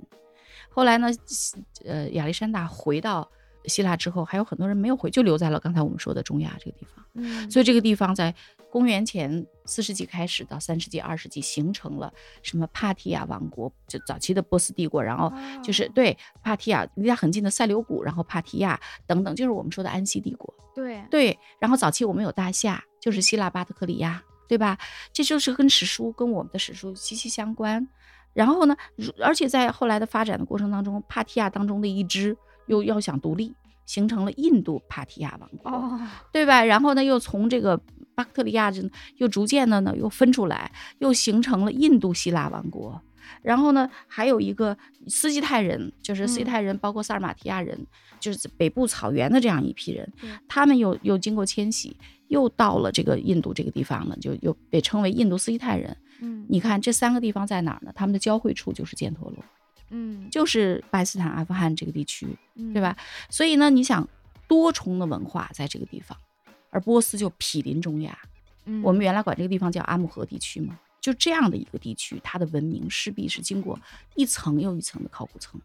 [0.68, 3.30] 后来呢，西呃，亚历山大回到
[3.66, 7.04] 希腊之后，还有很多人没有回，就留在了刚才我们说的中亚这个地方。
[7.14, 8.34] 嗯，所以这个地方在
[8.70, 12.12] 公元前四世纪开始到三世纪、二世纪形成了
[12.42, 20.52] 什么帕提亚王国，就早期的波斯帝国，然后就是哦对帕提亚离它很近的塞琉古，然后帕提亚等等，就是我们说的安息帝国。
[20.74, 24.76] 对对，然后早期我们有大夏，就是希腊巴特克里亚，对吧？
[25.12, 27.88] 这就是跟史书跟我们的史书息息相关。
[28.34, 28.76] 然后呢，
[29.24, 32.36] 而且在后来的发展的过程当中，帕提亚当中的一支
[32.66, 33.54] 又要想独立，
[33.86, 35.70] 形成了印度帕提亚王国。
[35.70, 35.98] 哦，
[36.30, 36.62] 对吧？
[36.62, 37.80] 然后呢，又从这个
[38.16, 43.00] 巴克特利亚人又逐渐的呢又分出来，又形成了印度希腊王国。
[43.42, 44.76] 然后呢，还有一个
[45.08, 47.86] 斯基泰人，就是斯基嗯泰人，包括萨尔马提亚人，
[48.18, 51.96] 就是北部草原的这样一批人对，他们又又经过迁徙，
[52.28, 55.96] 又到了这个印度这个地方呢，就又被称为印度斯基泰人。
[56.20, 57.92] 嗯你看这三个地方在哪儿呢？
[57.94, 59.44] 他们的交汇处就是犍陀罗，
[59.90, 62.26] 嗯就是巴基斯坦、阿富汗这个地区。
[62.54, 62.96] 嗯对吧？
[63.28, 64.08] 所以呢，你想
[64.48, 66.16] 多重的文化在这个地方，
[66.76, 68.18] 而波斯就毗邻中亚，
[68.66, 73.80] 嗯我们原来管这个地方叫阿姆河地区嘛，就这样的一个地区，它的文明势必是经过
[74.14, 75.58] 一层又一层的考古层，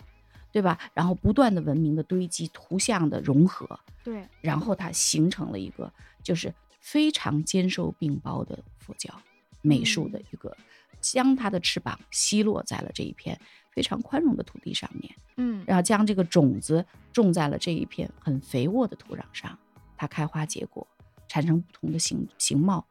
[0.53, 0.80] 对吧？
[0.93, 5.91] 然后不断的文明的堆积，图像的融合，对然后它形成了一个
[6.24, 9.14] 就是非常兼收并包的佛教
[9.62, 10.55] 美术的一个，
[11.01, 13.38] 将它的翅膀吸落在了这一片
[13.74, 15.14] 非常宽容的土地上面。
[15.36, 19.59] 嗯然后将这个种子种在了这一片很肥沃的土壤上，
[19.97, 20.88] 它开花结果，
[21.32, 22.86] 产生不同的形形貌，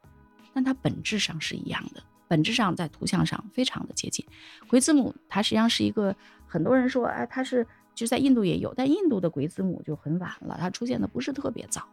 [0.51, 4.25] 但它本质上是一样的，本质上在图像上非常的接近。
[4.67, 6.15] 鬼子母它实际上是一个
[6.47, 11.87] 很多人说，哎，它是就在印度也有，但印度的鬼子母就很晚了，它出现的不是特别早。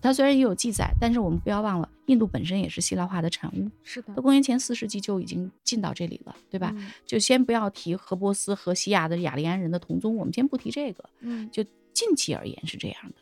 [0.00, 6.72] 它虽然也有记载，但是我们不要忘了，印度本身也是希腊化的产物，是的到公元前四世纪就已经进到这里了，对吧？
[6.76, 13.14] 嗯就先不要提荷波斯和西亚的雅利安人的同宗，我们先不提这个，嗯就近期而言是这样的。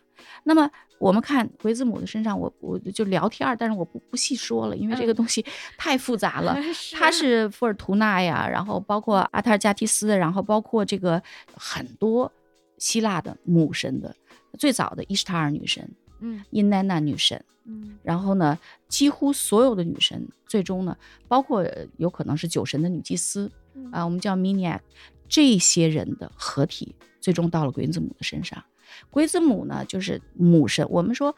[0.44, 5.16] 那么我们看鬼子母的身上，我我就聊天儿，但是我不不细说了，因为这个嗯。
[5.16, 5.44] 东西
[5.76, 6.56] 太复杂了。
[6.94, 11.22] 它是伏尔图纳呀，然后包括阿塔尔加提斯，然后包括这个
[11.54, 12.30] 很多
[12.78, 14.14] 希腊的母神的，
[14.58, 15.88] 最早的伊什塔尔女神、
[16.20, 16.42] 嗯。
[16.50, 17.98] 伊奈娜女神，嗯。
[18.02, 18.58] 然后呢，
[18.88, 20.96] 几乎所有的女神最终呢，
[21.28, 23.90] 包括呃有可能是酒神的女祭司嗯。
[23.92, 24.80] 啊，我们叫 Miniac，
[25.28, 28.62] 这些人的合体，最终到了鬼子母的身上。
[29.11, 30.87] 鬼子母呢，就是母神。
[30.91, 31.34] 我们说，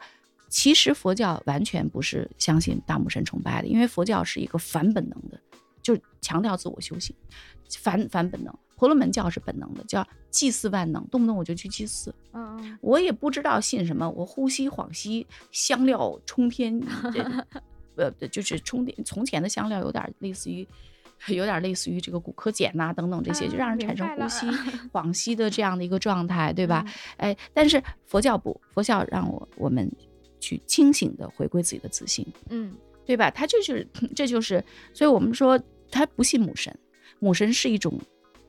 [0.47, 5.39] 其实佛教完全不是相信大母神崇拜的，因为佛教是一个反本能的，
[5.81, 7.15] 就是强调自我修行，
[7.79, 8.53] 反反本能。
[8.75, 12.15] 婆罗门教是本能的，叫祭祀万能，动不动我就去祭祀。
[12.31, 16.81] 嗯嗯我也不知道信什么，我呼吸恍兮，香料冲天，
[17.13, 17.45] 这
[17.97, 18.95] 呃，就是冲天。
[19.03, 20.65] 从前的香料有点类似于，
[21.27, 24.57] 有点类似于这个骨科碱呐、等等这些，就啊让人产生呼吸了
[24.91, 26.83] 恍兮的这样的一个状态，对吧？
[27.17, 29.91] 嗯哎，但是佛教不，佛教让我我们
[30.39, 32.73] 去清醒的回归自己的自信，嗯
[33.05, 33.29] 对吧？
[33.31, 34.63] 他就是，这就是，
[34.93, 35.59] 所以我们说
[35.91, 36.73] 他不信母神，
[37.19, 37.99] 母神是一种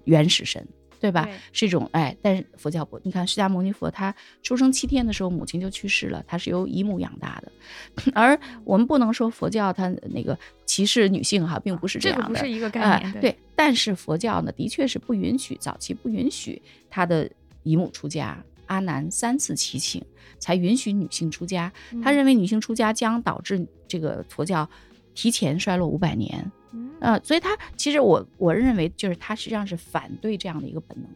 [0.05, 0.67] 原始神，
[1.01, 1.25] 对吧？
[1.25, 7.51] 对是一种哎，但是佛教不，你看释迦牟尼佛他出生七天的时候，母亲就去世了，他是由姨母养大的，
[8.15, 17.29] 而我们不能说佛教它那个歧视女性哈，并不是这样的，个不是一个概哎念，对，但是佛教呢，的确是不允许早期不允许他的
[17.63, 20.05] 姨母出家，阿难三次祈请
[20.39, 21.73] 才允许女性出家。
[22.03, 24.69] 他嗯认为女性出家将导致这个佛教
[25.15, 26.51] 提前衰落五百年。
[26.73, 31.11] 嗯呃，所以他其实我我认为就是他实际上是反对这样的一个本能，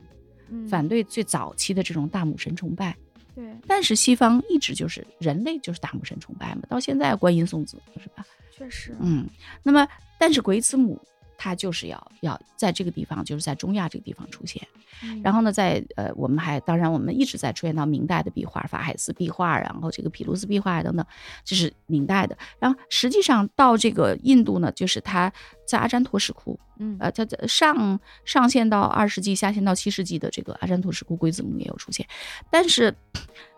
[0.50, 2.96] 嗯反对最早期的这种大母神崇拜。
[3.34, 8.24] 对，但是西方一直就是人类就是大母神崇拜嘛，到现在观音送子是吧？
[8.52, 9.28] 确实，嗯，
[9.64, 9.86] 那么
[10.18, 11.00] 但是鬼子母
[11.36, 14.66] 它就是要要在这个地方，就是在中亚这个地方出现。
[15.02, 21.04] 嗯然后呢，在呃，我们还当然我们一直在出现到明代的壁画，法海寺壁画，然后这个毗卢斯壁画等等，
[21.44, 22.38] 这是明代的。
[22.58, 25.32] 然后实际上到这个印度呢，就是它
[25.66, 32.06] 在阿占陀石窟，嗯呃，它在上上线到二世纪，下线到七世纪的这个阿占陀石窟龟子母也有出现，
[32.50, 32.94] 但是。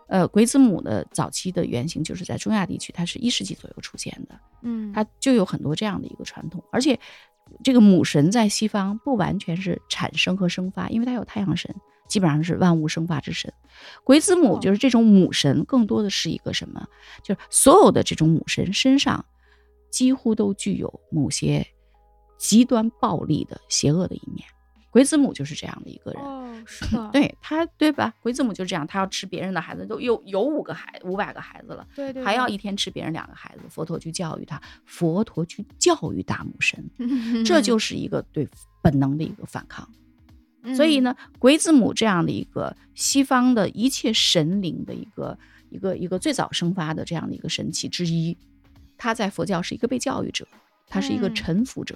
[0.08, 6.96] 呃，鬼子母的早期的原型就是在中亚地区，它是一世纪左右出现的，嗯它就有很多这样的一个传统，而且
[7.64, 11.74] 这个母神在西方不完全是产生和生发，因为它有太阳神，
[12.08, 13.52] 基本上是万物生发之神。
[14.04, 16.86] 鬼子母哦就是这种母神，更多的是一个什么？
[17.22, 19.24] 就是所有的这种母神身上
[19.90, 21.66] 几乎都具有某些
[22.38, 24.46] 极端暴力的邪恶的一面。
[24.96, 26.22] 鬼子母就是这样的一个人。
[26.22, 28.14] 哦，是 的，对他，对吧？
[28.22, 33.60] 鬼子母就这样，他要吃别人的孩子，都有有五个孩五百个孩子了，对对，还要一天吃别人两个孩子。
[33.68, 36.82] 佛陀去教育他，佛陀去教育大母神，
[37.44, 38.48] 这就是一个对
[38.80, 39.86] 本能的一个反抗。
[40.62, 45.38] 嗯所以，呢，鬼子母这样的一个西方的一切神灵的一个
[45.68, 48.34] 一个一个最早生发的这样的一个神器之一，
[48.96, 50.48] 他在佛教是一个被教育者，
[50.88, 51.94] 他是一个嗯臣服者。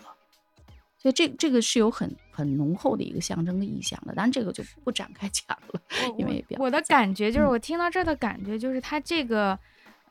[1.00, 5.80] 所以这这个是有很很浓厚的一个象征的意象的，当然这个就不展开讲了。
[6.18, 9.58] 因为我我的感觉就是，嗯我听到这儿的感觉就是，它这个。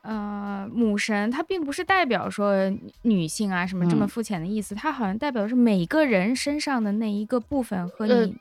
[0.02, 8.34] 呃，母神它并不是代表说女女性啊什么这么嗯肤浅的意思，它好像代表是每个人身上的那一个部分和呃你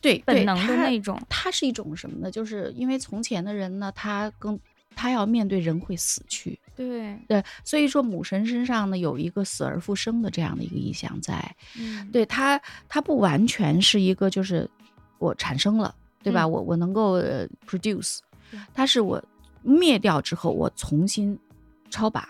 [0.00, 1.20] 对，对本能的那种。
[1.28, 2.30] 它是一种什么呢？
[2.30, 4.58] 就是因为从前的人呢，他更
[4.94, 11.54] 他要面对人会死去，对，对，所以说母神身上呢有一个死而复生的这样的一个意象在。
[11.78, 14.68] 嗯，对它，它不完全是一个就是
[15.18, 16.42] 我产生了，对吧？
[16.42, 18.18] 嗯我我能够呃 produce，
[18.50, 19.22] 对它是我
[19.62, 21.38] 灭掉之后我重新
[21.90, 22.28] 超拔。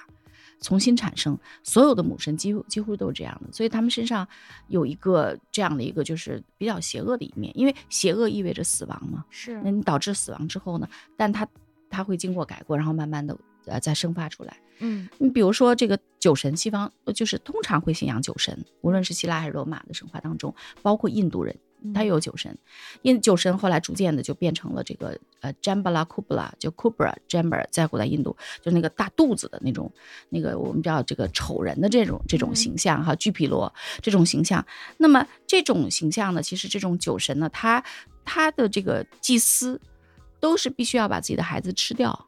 [0.61, 4.27] 重新产生，所有的母神几乎几乎都是这样的，所以他们身上
[4.69, 9.23] 有一个这样的一个就是比较邪恶的一面，因为邪恶意味着死亡嘛。
[9.29, 10.89] 是那你导致死亡之后呢，
[11.19, 11.47] 但它
[11.95, 13.37] 它会经过改过，然后慢慢的
[13.67, 14.57] 呃再生发出来。
[14.81, 21.57] 嗯你比如说这个酒神，西方呃就是通常会信仰酒神，无论是希腊还是罗马的神话当中，包括印度人，
[21.95, 22.59] 他嗯也有酒神。
[23.03, 29.93] 印酒神后来逐渐的就变成了这个呃 Jambala Kubla，就 Kubra Jambar，在古代印度就那个大肚子的那种，
[30.29, 33.73] 那个我们叫这个丑人的这种这种嗯形象哈，巨皮罗
[34.03, 34.67] 这种形象。
[34.99, 37.83] 那么这种形象呢，其实这种酒神呢，他
[38.25, 39.81] 他的这个祭司
[40.45, 42.27] 都是必须要把自己的孩子吃掉。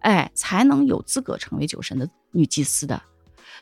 [0.00, 3.02] 哎，才能有资格成为酒神的女祭司的。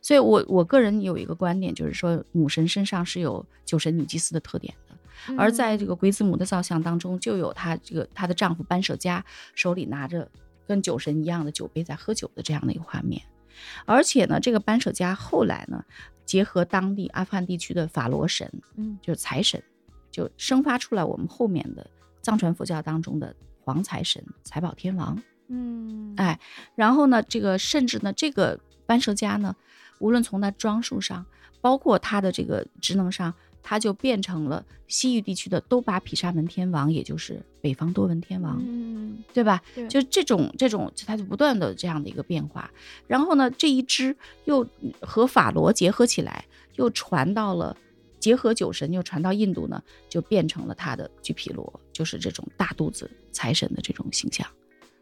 [0.01, 4.97] 所以我我个人有一个观点，就是说母神身上是有酒神女祭司的特点的，
[5.37, 9.25] 而在这个鬼子母的造像当中，就有她这个她的丈夫班舍家
[9.55, 10.29] 手里拿着
[10.67, 13.23] 跟酒神一样的酒杯在喝酒的这样的一个画面。
[13.87, 15.85] 而且呢，这个班舍家后来呢，
[16.27, 19.63] 结合当地阿富汗地区的法罗神，嗯就是财神，
[20.11, 21.89] 就生发出来我们后面的
[22.21, 23.33] 藏传佛教当中的
[23.65, 25.21] 黄财神财宝天王。
[25.49, 26.39] 嗯哎
[26.75, 29.55] 然后呢，这个甚至呢，这个班舍家呢，
[29.99, 31.25] 无论从它装束上，
[31.61, 39.63] 包括它的这个职能上，它就变成了西域地区的都巴毗沙门天王，也就是北方多闻天王，嗯对吧？
[39.75, 42.71] 对就这种这种，它就不断的这样的一个变化。
[43.07, 44.67] 然后呢，这一支又
[45.01, 46.45] 和法罗结合起来，
[46.77, 47.77] 又传到了。
[48.23, 54.47] 结合酒神又传到印度呢，就变成了他的巨皮罗，就是这种大肚子财神的这种形象。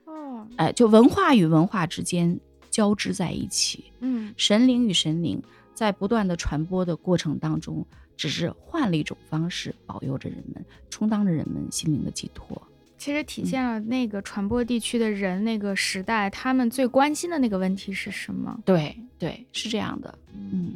[0.06, 2.40] 哦哎，就文化与文化之间
[2.70, 5.40] 交织在一起，嗯神灵与神灵
[5.74, 12.60] 在不断的传播的过程当中，只是换了一种方式保佑着人们，充当着人们心灵的寄托。
[12.96, 18.58] 其实体现了那个传播地区的人，那个时代他们最关心的那个问题是什么？
[18.64, 20.18] 对对，是这样的。
[20.34, 20.74] 嗯，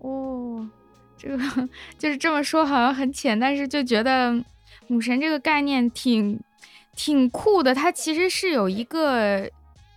[0.00, 0.66] 哦，
[1.20, 1.68] 这个
[1.98, 4.32] 就是这么说，好像很浅，但是就觉得
[4.86, 6.40] 母神这个概念挺
[6.96, 7.74] 挺酷的。
[7.74, 9.48] 它其实是有一个，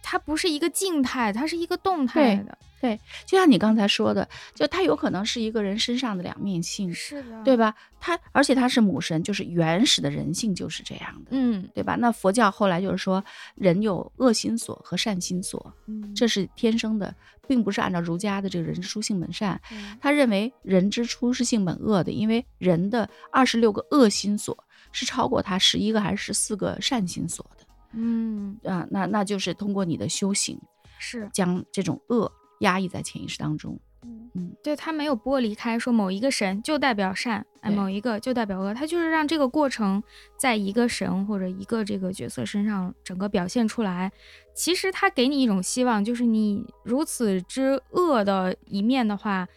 [0.02, 2.58] 它不是一个静态，它是一个动态的。
[2.84, 7.74] 对，就像你刚才说的，就它有可能是一个人身上的两面性，是的，对吧？
[7.98, 11.28] 它而且它是母神，就是原始的人性就是这样的。
[11.30, 11.96] 嗯，对吧？
[11.96, 13.24] 那佛教后来就是说，
[13.56, 17.16] 人有恶心所和善心所，嗯，这是天生的，
[17.48, 19.62] 并不是按照儒家的这个人之初性本善。
[19.72, 24.62] 嗯他认为人之初是性本恶的，因为人的二十六个恶心所
[24.92, 30.60] 是超过他十一个还是十四个善心所的嗯啊、那那就是通过你的修行，
[31.00, 32.30] 是，将这种恶
[32.64, 33.80] 压抑在潜意识当中。
[34.06, 40.04] 嗯嗯，对，他没有剥离开，说某一个神就代表善，哎，某一个就代表恶，他就是让这个过程
[40.36, 44.12] 在一个神或者一个这个角色身上整个表现出来。
[44.54, 49.48] 其实他给你一种希望，就是你如此之恶的一面的话，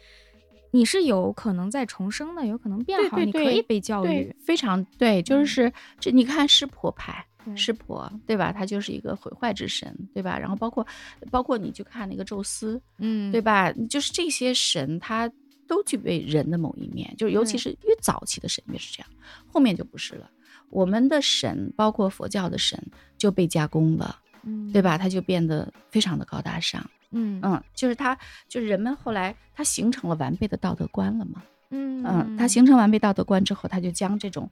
[0.71, 8.51] 你是有可能再重生的，有可能变好，你可以被教育，非常对，就是这你看湿婆派，湿婆对吧？
[8.53, 10.39] 他就是一个毁坏之神，对吧？
[10.39, 10.87] 然后包括
[11.31, 13.71] 包括你去看那个宙斯，嗯，对吧？
[13.91, 15.31] 就是这些神他
[15.69, 19.09] 都具备人的某一面，就是尤其是越早期的神越是这样，
[19.47, 20.31] 后面就不是了。
[20.71, 22.83] 我们的神，包括佛教的神，
[23.17, 24.99] 就被加工了，嗯，对吧？
[24.99, 26.85] 他就变得非常的高大上。
[27.13, 28.19] 嗯嗯，就是他，
[28.49, 31.43] 就是人们后来他形成了完备的道德观了嘛。
[31.71, 34.51] 嗯嗯，他形成完备道德观之后，他就将这种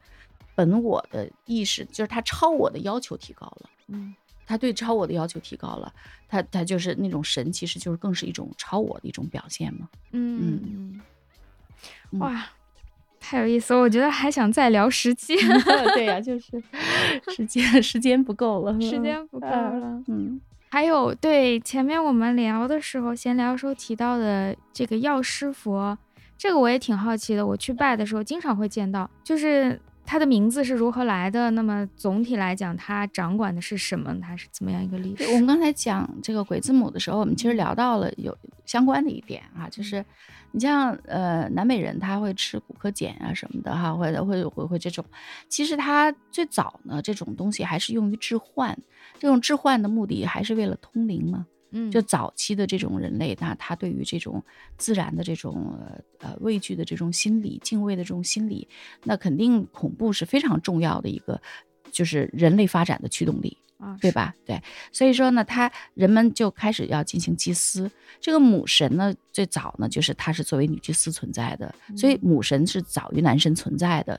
[0.54, 3.70] 本我的意识，就是他超我的要求提高了。
[3.88, 4.14] 嗯，
[4.46, 5.92] 他对超我的要求提高了，
[6.28, 9.88] 他他就是那种神，其实就是更是一种超我的一种表现嘛。
[10.12, 11.00] 嗯嗯
[12.12, 12.46] 嗯，哇，
[13.20, 13.80] 太有意思了！
[13.80, 15.34] 我觉得还想再聊十期。
[15.94, 16.62] 对呀，就是
[17.28, 20.02] 时间时间不够了，时间不够了。
[20.08, 20.40] 嗯。
[20.70, 25.96] 还有对前面我们聊的时候，闲聊时候提到的这个药师佛，
[26.36, 27.46] 这个我也挺好奇的。
[27.46, 31.50] 我去拜的时候，经常会见到，就是它的名字是如何来的。
[31.52, 34.14] 那么总体来讲，它掌管的是什么？
[34.20, 35.24] 它是怎么样一个历史？
[35.32, 40.04] 我们刚才讲这个鬼字母的时候，我们其实聊到了有相关的一点啊，就是。
[40.56, 45.04] 你像呃南美人他会吃骨科碱啊什么的哈，或者会会会这种，
[45.48, 48.78] 其实它最早呢这种东西还是用于置换，
[49.18, 51.44] 这种置换的目的还是为了通灵嘛。
[51.76, 54.42] 嗯，就早期的这种人类，那他对于这种
[54.78, 55.76] 自然的这种
[56.20, 58.68] 呃畏惧的这种心理、敬畏的这种心理，
[59.02, 61.42] 那肯定恐怖是非常重要的一个，
[61.90, 63.58] 就是人类发展的驱动力。
[64.00, 64.34] 对吧？
[64.44, 64.62] 对，
[64.92, 67.90] 所以说呢，他人们就开始要进行祭司。
[68.20, 74.18] 这个母神呢，最早呢，就是它是作为女祭司存在的，所以母神是早于男神存在的。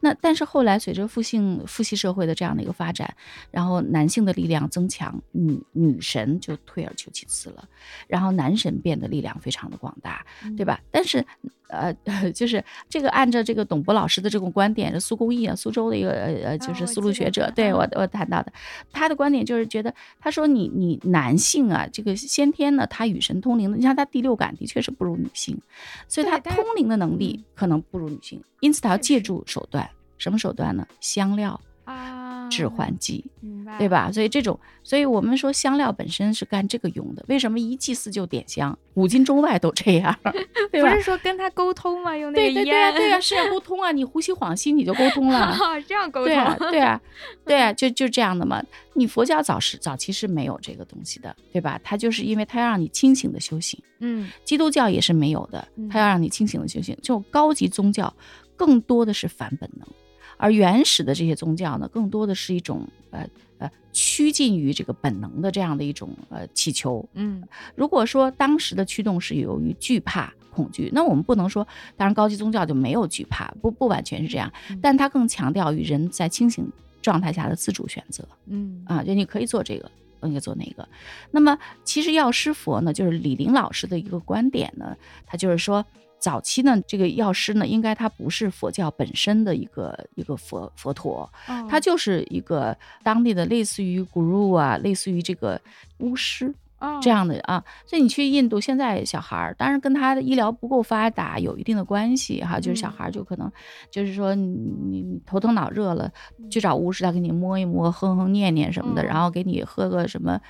[0.00, 3.14] 那但是后来随着父性父系社会的这样的一个发展，
[3.50, 7.68] 然后男性的力量增强，女女神就退而求其次了，
[8.06, 10.24] 然后男神变得力量非常的广大，
[10.56, 10.80] 对吧？
[10.90, 11.24] 但是。
[11.72, 11.92] 呃，
[12.32, 18.52] 就是这个按照这个董博老师的这种观点，是苏公义啊，苏州的一个呃呃，就是丝路学者，对我我谈到的，
[18.92, 25.58] 他的观点就是觉得，他说你你男性啊，这个先天呢，他与神通灵的，你像他第六感的确是不如女性，
[26.06, 30.86] 所以他通灵的能力可能不如女性，因此他要借助手段，什么手段呢？
[31.00, 32.21] 香料啊。
[32.52, 33.24] 致幻剂，
[33.78, 34.10] 对吧？
[34.12, 37.24] 所以这种，所以我们说香料本身是干这个用的。
[37.28, 38.78] 为什么一祭祀就点香？
[38.94, 40.14] 古今中外都这样，
[40.70, 40.90] 对吧？
[40.90, 42.16] 不是说跟他沟通吗？
[42.16, 43.90] 用那个对对对啊，对啊， 是要沟通啊！
[43.90, 45.56] 你呼吸恍兮，你就沟通了。
[45.88, 46.26] 这样沟通？
[46.26, 47.00] 对啊，对啊，
[47.46, 48.62] 对啊，就就这样的嘛。
[48.94, 51.80] 你佛教早是早期是没有这个东西的，对吧？
[51.82, 53.82] 它就是因为它要让你清醒的修行。
[54.00, 56.94] 嗯，基督教也是没有的，它要让你清醒的修行。
[57.02, 58.12] 这种高级宗教，
[58.56, 59.88] 更多的是反本能。
[60.36, 63.26] 而原始的这些宗教呢，更多的是一种呃
[63.58, 67.08] 呃趋近于这个本能的这样的一种呃祈求。
[67.14, 67.42] 嗯，
[67.74, 71.66] 如果说当时的驱动是由于惧怕、恐惧，那我们不能说，
[71.96, 76.70] 当然高级宗教就没有惧怕，不不完全是这样，但它更强调于人在清醒
[77.00, 78.26] 状态下的自主选择。
[78.46, 80.88] 嗯，啊，就你可以做这个，可以做那个。
[81.30, 85.84] 那么其实药师佛呢，就是李林老师的一个观点呢，他就是说。
[86.22, 91.28] 早期呢，这个药师呢，应该他不是佛教本身的一个一个佛佛陀，
[91.68, 95.60] 他就是一个当地的类似于 guru 啊，类似于这个
[95.98, 96.54] 巫师
[97.02, 97.62] 这样的啊。
[97.84, 103.50] 所以你去印度，现在小孩儿，当然跟他的医疗不够发达有一定的关系哈，就是小孩儿就可能
[103.90, 104.46] 就是说你
[104.88, 106.08] 你头疼脑热了，
[106.48, 110.40] 去找巫师，他给你摸一摸，哼哼念念什么的，然后给你喝个什么。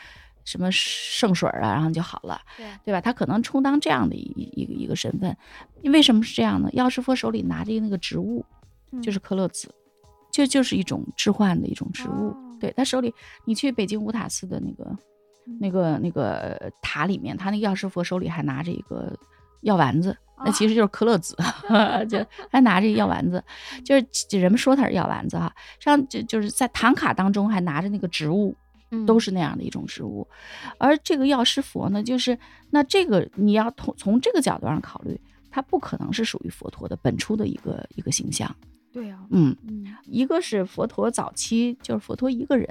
[0.44, 3.00] 什么圣水啊，然后就好了，对对吧？
[3.00, 5.36] 他可能充当这样的一一个一个身份，
[5.84, 6.68] 为什么是这样呢？
[6.72, 8.44] 药师佛手里拿着那个植物，
[9.00, 9.72] 就是科勒子，
[10.30, 12.34] 就就是一种置换的一种植物。
[12.58, 13.14] 对他手里，
[13.44, 14.96] 你去北京五塔寺的那个
[15.60, 19.16] 那个那个塔里面，他那个药师佛手里还拿着一个
[19.62, 21.36] 药丸子，那其实就是科勒子，
[22.08, 23.42] 就还拿着药丸子，
[23.84, 28.56] 就是人们说他是药丸子哈，像就就是在唐卡当中还拿着那个植物。
[29.06, 30.26] 都是那样的一种植物，
[30.76, 32.38] 而这个药师佛呢，就是
[32.70, 35.18] 那这个你要从从这个角度上考虑，
[35.50, 38.54] 它不可能是属于佛陀的本初的一个一个形象。
[38.92, 42.68] 对呀，嗯嗯，一个是佛陀早期就是佛陀一个人，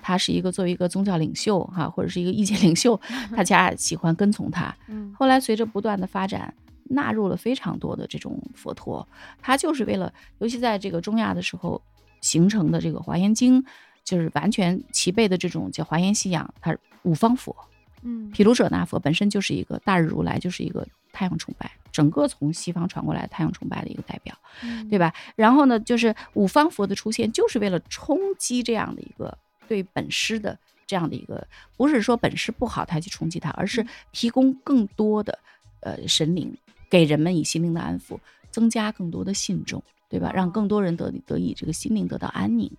[0.00, 2.98] 他是一个作为一个宗教领袖哈，或者是一个意见领袖，
[3.36, 4.74] 大家喜欢跟从他。
[4.88, 6.54] 嗯，后来随着不断的发展，
[6.84, 9.06] 纳入了非常多的这种佛陀，
[9.42, 11.82] 他就是为了，尤其在这个中亚的时候
[12.22, 13.62] 形成的这个华严经。
[14.08, 17.54] 就是完全齐备的这种叫华严信仰，它五方佛，
[18.00, 24.34] 嗯，毗卢遮那佛本身就是一个大日如来，就是一个太阳崇拜，整个从西方传过来太阳崇拜的一个代表，
[24.88, 25.12] 对吧？
[25.36, 29.36] 然后呢，就是五方佛的出现，就是为了冲击这样的一个
[29.68, 31.46] 对本师的这样的一个，
[31.76, 35.38] 不是说本师不好他去冲击他，而是提供更多的
[35.80, 36.56] 呃神灵
[36.88, 38.18] 给人们以心灵的安抚，
[38.50, 40.32] 增加更多的信众，对吧？
[40.34, 42.70] 让更多人得得以这个心灵得到安宁，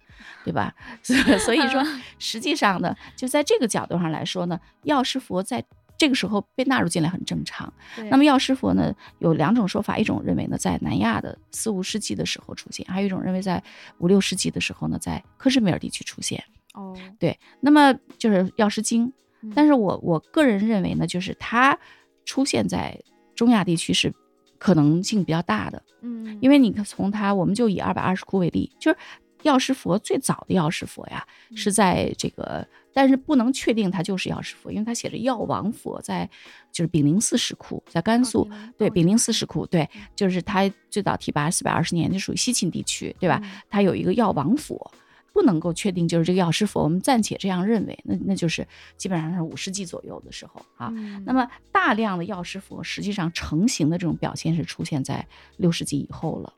[0.44, 0.74] 对吧？
[1.04, 1.84] 所以说，
[2.20, 5.66] 实际上呢，就在这个角度上来说呢，药师佛在。
[5.98, 7.74] 这个时候被纳入进来很正常。
[8.10, 13.62] 那么药师佛呢，有两种说法，一种认为呢在南亚的四五世纪的时候出现，还有一种认为在
[13.98, 16.42] 五六世纪的时候呢在克什米尔地区出现。
[16.74, 19.12] 哦，对，那么就是药师经，
[19.54, 21.78] 但是我我个人认为呢，就是它
[22.24, 22.98] 出现在
[23.36, 24.14] 中亚地区是
[24.60, 25.82] 可能性比较大的。
[26.02, 28.98] 嗯，因为你看从它，我们就以二百二十窟为例，就是。
[29.44, 36.30] 药师佛最早的药师佛呀，是在这个，但是不能确定它就是药师佛，因为它写着药王佛，在
[36.74, 38.46] 就是炳灵寺石窟，在甘肃，
[38.78, 43.42] 对，炳灵寺石窟，对，就是它最早提拔四百二十年，就属于西秦地区，对吧？
[43.70, 44.92] 它有一个药王佛，
[45.34, 48.68] 不能够确定就是这个药师佛，我们暂且这样认为，那那就是
[48.98, 50.90] 基本上是五世纪左右的时候啊。
[51.26, 55.28] 那么大量的药师佛实际上成型的这种表现是出现在
[55.58, 56.54] 六世纪以后了，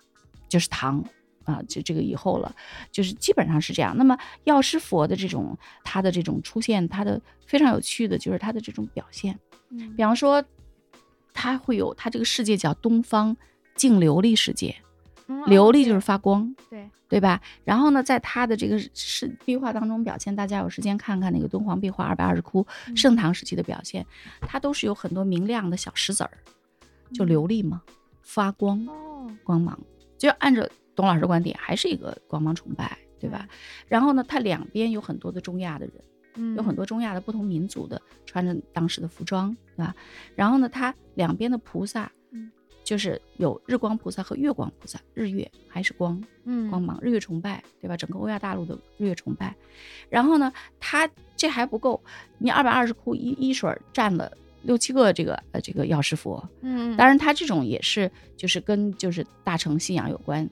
[0.50, 1.04] 就是唐。
[1.44, 2.56] 啊，就这个以后了，
[2.92, 3.98] 就是基本上是这样。
[3.98, 9.38] 那么药师佛的这种它的这种出现，它的非常有趣的就是它的这种表现。
[9.72, 10.46] 嗯，比方说，
[11.34, 13.36] 它会有它这个世界叫东方
[13.76, 14.76] 净琉璃世界，
[15.48, 17.42] 琉璃就是发光，对对吧？
[17.64, 22.66] 然后呢，在它的这个是壁画当中表现，大家有时间看看那个敦煌壁画二百二十窟
[22.96, 24.06] 盛唐时期的表现，
[24.42, 26.32] 它都是有很多明亮的小石子儿，
[27.14, 27.82] 就琉璃嘛，
[28.22, 28.88] 发光，
[29.44, 29.80] 光芒，
[30.18, 30.68] 就按照。
[30.94, 33.48] 董老师观点还是一个光芒崇拜，对吧？
[33.88, 35.96] 然后呢，它两边有很多的中亚的人，
[36.36, 39.96] 嗯，有很多中亚的不同民族的穿着当时的服装，对吧？
[40.36, 42.21] 然后呢，它两边的菩萨，嗯，
[42.92, 47.96] 就是有日光菩萨和月光菩萨，日月还是光，嗯，光芒，日月崇拜，对吧？
[47.96, 49.56] 整个欧亚大陆的日月崇拜。
[50.10, 51.98] 然后呢，它这还不够，
[52.38, 54.30] 你二百二十窟一一水占了
[54.64, 60.46] 六七个这个呃这个药师佛，嗯，当然它这种也是就是跟就是大乘信仰有关。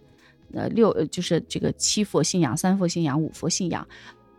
[0.53, 3.85] 呃，六就是这个七佛信仰、三佛信仰、五佛信仰、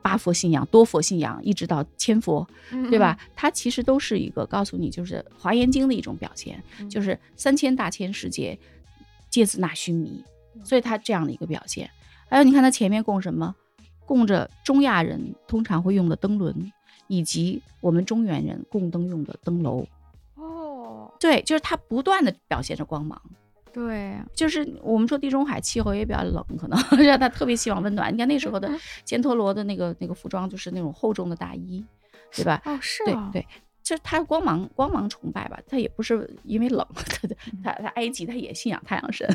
[0.03, 2.46] 八佛信仰、多佛信仰，一直到千佛，
[2.90, 3.18] 对吧？
[3.34, 8.59] 它其实都是一个告诉你，就是《华严经》的一种表现，就是三千大千世界
[9.28, 10.24] 皆自那须弥，
[10.64, 11.88] 所以它这样的一个表现。
[12.28, 13.55] 还有，你看它前面供什么？
[14.07, 16.72] 供着中亚人通常会用的灯轮，
[17.07, 19.86] 以及我们中原人供灯用的灯楼。
[20.34, 23.20] 哦，对，就是它不断的表现着光芒。
[23.72, 28.12] 对，就是我们说地中海气候也比较冷，可能 让他特别希望温暖。
[28.12, 28.70] 你看那时候的
[29.06, 31.84] 犍陀罗的那个那个服装，就是那种厚重的大衣，
[32.34, 32.60] 对吧？
[32.64, 33.46] 哦，是啊，对对，
[33.82, 37.28] 就是他光芒光芒崇拜吧，他也不是因为冷，他
[37.62, 39.26] 他他埃及他也信仰太阳神，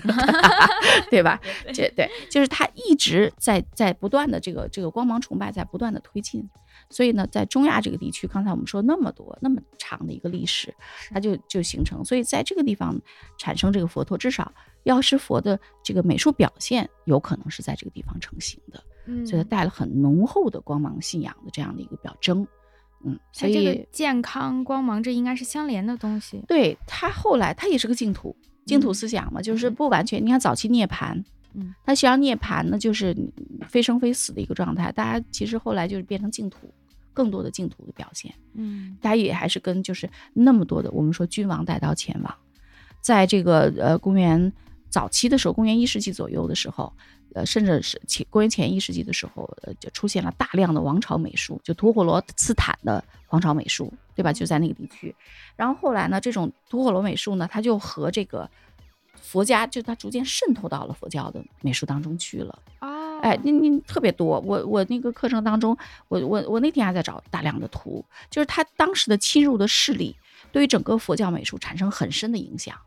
[1.09, 1.39] 对吧？
[1.73, 6.49] 这对，就是他一直在在不断的这个这个光芒崇拜在不断的推进。
[6.89, 10.73] 所以呢，在中亚这个地区，刚才我们说那么多那么长的一个历史，
[11.09, 12.03] 它就就形成。
[12.05, 12.95] 所以在这个地方
[13.37, 14.51] 产生这个佛陀，至少
[14.83, 18.83] 药师佛的这个美术表现，有可能是在这个地方成型的。
[19.07, 22.47] 嗯，所以它带了很浓厚的光芒信仰的这样的一个表征。
[23.03, 26.43] 嗯，所以健康光芒这应该是相连的东西。
[26.47, 30.23] 对它后来它也是个净土，净土思想嘛，就是不完全。
[30.25, 31.23] 你看早期涅槃。
[31.55, 33.15] 嗯，它实际上涅槃呢，就是
[33.67, 34.91] 非生非死的一个状态。
[34.91, 36.69] 大家其实后来就是变成净土，
[37.13, 38.33] 更多的净土的表现。
[38.53, 42.35] 嗯，大家也还是跟就是那么多的我们说君王带刀前往，
[42.99, 44.51] 在这个呃公元
[44.89, 46.91] 早期的时候，公元一世纪左右的时候，
[47.33, 54.33] 呃，甚至是前公元前一世纪的时候，呃，就出现了大量的王朝美术，就吐火罗斯坦的王朝美术，对吧？
[54.33, 55.15] 就在那个地区。
[55.55, 58.49] 然后后来呢，这种吐火罗美术呢，它就和这个。
[59.25, 63.19] 佛家就它逐渐渗透到了佛教的美术当中去了啊！
[63.21, 65.75] 哎，你你特别多，我我那个课程当中，
[66.07, 70.15] 我我我那天还在找大量的图，就是他当时的侵入的势力，
[70.51, 72.77] 对于整个佛教美术产生很深的影响，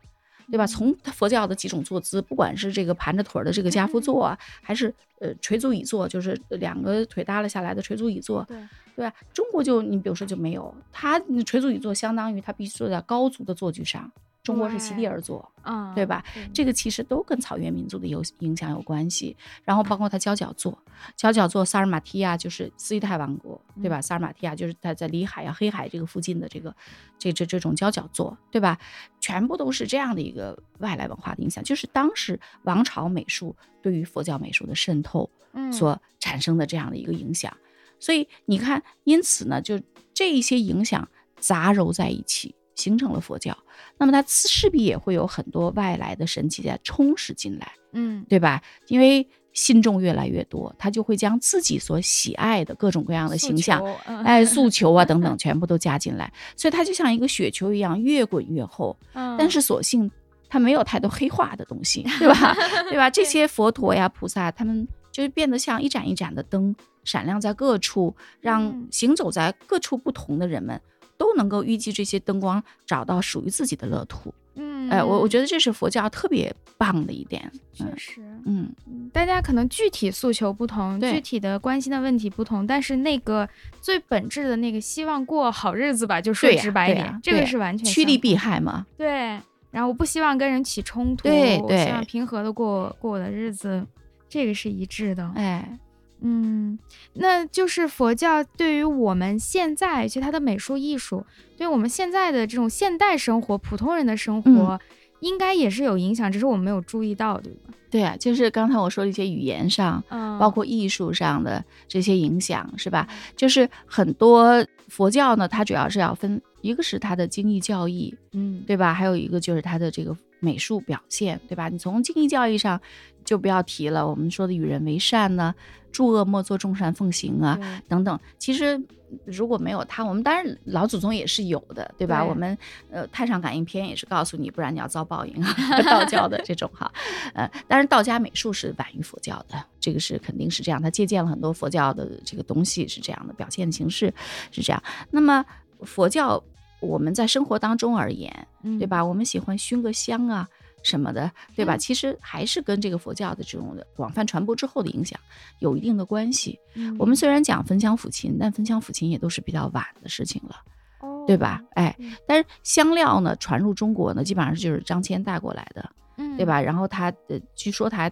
[0.49, 0.65] 对吧？
[0.65, 8.57] 从佛教的几种坐姿，不管是这个盘着腿的这个家趺坐啊，还是呃垂足椅坐，就是两个腿耷拉下来的垂足椅坐，对
[8.95, 9.13] 对吧？
[9.33, 14.09] 中国就你比如说就没有，他垂足椅坐相当于他必须坐在高足的坐具上。
[14.49, 16.23] 中国是席地而坐，啊，对吧？
[16.53, 19.35] 这个其实都跟草原民族的有影响有关系。
[19.63, 20.77] 然后包括他交脚座，
[21.15, 24.01] 交脚座，萨尔马提亚就是斯基泰王国，对吧？
[24.01, 26.75] 萨尔马提亚就是他在里海啊、黑海这个附近的这个
[27.17, 28.77] 这这这种交脚座，对吧？
[29.19, 35.29] 全部都是这样的一个外来文化的影响，就是当时王朝美术对于佛教美术的渗透
[35.71, 37.55] 所产生的这样的一个影响。
[37.99, 39.79] 所以你看，因此呢，就
[40.13, 41.07] 这一些影响
[41.37, 42.55] 杂糅在一起。
[42.79, 43.55] 形成了佛教，
[43.97, 48.61] 那么它势必也会有很多外来的神奇在充实进来，嗯，对吧？
[48.87, 53.83] 因为信众越来越多，他就会将自己所喜爱的各种各样的形象，
[54.23, 58.97] 哎，诉求啊等等，全部都加进来，所以它就像一个雪球一样，越滚越厚。
[59.13, 60.09] 但是所幸
[60.47, 62.55] 它没有太多黑化的东西，对吧？
[62.89, 63.09] 对吧？
[63.09, 66.73] 这些佛陀呀、菩萨，他们就变得像一盏一盏的灯，
[67.03, 70.79] 闪亮在各处，让行走在各处不同的人们
[71.19, 74.33] 都能够预计这些灯光，找到属于自己的乐土。
[74.55, 77.51] 嗯，哎，我我觉得这是佛教特别棒的一点。
[77.73, 78.73] 确实，嗯，
[79.13, 83.47] 大家可能具体诉求不同，具体的关心的问题不同，但是那个
[83.79, 88.87] 最本质的那个希望过好日子吧，就说直白一点，这个是完全趋利避害嘛。
[88.97, 89.39] 对。
[89.71, 93.85] 然后我不希望跟人起冲突，对我希望平和的过过我的日子，
[94.27, 95.31] 这个是一致的。
[95.35, 95.77] 哎，
[96.21, 96.77] 嗯，
[97.13, 101.25] 那就是佛教对于我们现在，其实它的美术艺术，
[101.57, 104.79] 对于我们现在的这种现代生活、普通人的生活，嗯
[105.21, 107.73] 应该也是有影响，只是我们没有注意到，对吧？
[107.91, 113.05] 对啊，就是刚才我说的一些语言上，嗯，包括艺术上的这些影响，是吧？
[113.35, 118.93] 就是很多佛教呢，它主要是要分，一个是它的经义教义，嗯，对吧？
[118.93, 121.69] 还有一个就是它的这个美术表现，对吧？
[121.69, 122.79] 你从经济教育上
[123.23, 125.53] 就不要提了，我们说的与人为善呢，
[125.91, 128.19] 诸恶莫作，众善奉行啊，等等。
[128.37, 128.81] 其实
[129.25, 132.21] 如果没有他，我们当然老祖宗也是有的，对吧？
[132.21, 132.57] 对我们
[132.91, 135.53] 呃《太上感应篇》也是告诉你，不然你要遭报应啊。
[135.83, 136.91] 道教的这种哈，
[137.33, 144.13] 呃，当然道家美术是晚于佛教的，这个是肯定是这样，他借鉴了很多佛教的这个东西，是这样的表现形式
[144.51, 144.81] 是这样。
[145.09, 145.43] 那么
[145.81, 146.41] 佛教
[146.79, 148.87] 我们在生活当中而言，嗯对？
[148.87, 149.03] 吧？
[149.03, 150.47] 我们喜欢熏个香啊
[150.83, 151.75] 什么的，对吧？
[151.75, 155.19] 嗯其实还是跟这个佛教的这种广泛传播之后的影响
[155.59, 156.59] 有一定的关系。
[156.75, 160.55] 嗯我们虽然讲焚香抚琴，但焚香抚琴也都是比较晚的事情了，
[161.01, 161.61] 哦对吧？？
[161.75, 166.45] 哎嗯，但是香料呢传入中国呢，基本上就是张骞带过来的，嗯，对？
[166.45, 166.61] 吧？
[166.61, 168.09] 然后他呃，据说他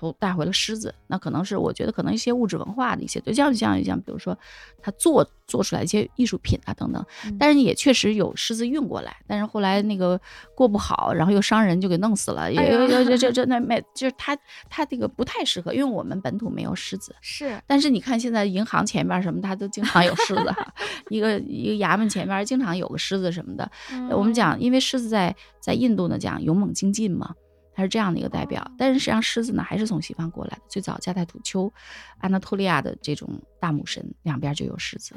[0.00, 4.36] 还头带回了狮子，那可能是我觉得可能一些物质文化的一些，就，像像像比如说
[4.82, 10.18] 他做做出来一些艺术品啊等等，嗯但是也确实有狮子运过来，但是后来那个
[10.54, 14.36] 过不好，然后又伤人，就给弄死了，也有有这这这那没就是他
[14.70, 17.14] 他这个不太适合，因为我们本土没有狮子。
[17.20, 20.74] 是，但是你看，现在银行前面什么，它都经常有狮子哈，
[21.10, 23.70] 一个一个衙门前面经常有个狮子什么的。
[24.10, 27.34] 我们讲，因为狮子在在印度呢讲勇猛精进嘛，
[27.80, 28.70] 它是这样的一个代表哦。
[28.76, 31.72] 但是实际上狮子呢还是从西方过来的，最早加泰土丘、
[32.18, 35.14] 安纳托利亚的这种大母神两边就有狮子，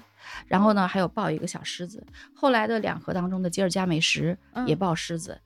[0.47, 2.05] 然后呢还有抱一个小狮子。
[2.33, 5.37] 后来的两河当中的吉尔加美什也嗯抱狮子，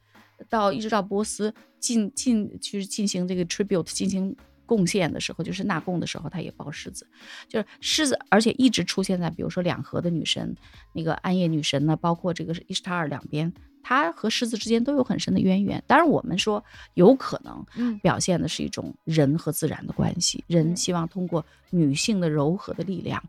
[0.48, 4.36] 到一直到波斯进进去进行这个 tribute 进行。
[4.68, 7.08] 贡献的时候，就是纳贡的时候，他也抱狮子，
[7.48, 10.56] 就是狮子，而且一直出现在比如说两河的女神，
[10.94, 15.84] 那个暗夜女神呢，包括这个伊斯塔尔两边，他和狮子之间都有很深的渊源。
[15.88, 16.64] 当然，我们说
[16.94, 17.98] 有可能嗯。
[18.00, 23.24] 表现的是一种人和自然的关系，人嗯希望通过女性的柔和的力量，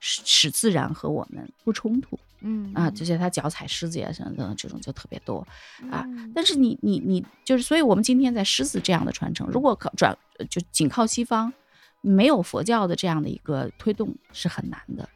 [0.00, 2.90] 使使自然和我们不冲突嗯啊。
[2.90, 5.46] 就像他脚踩狮子呀什么的，这种就特别多。
[5.90, 10.16] 啊嗯但是你你你就是，所以我们今天在狮子这样的传承，如果靠转
[10.48, 11.52] 就仅靠西方，
[12.00, 15.08] 没有佛教的这样的一个推动是很难的。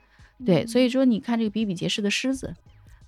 [0.45, 2.55] 对，所以说你看这个比比皆是的狮子，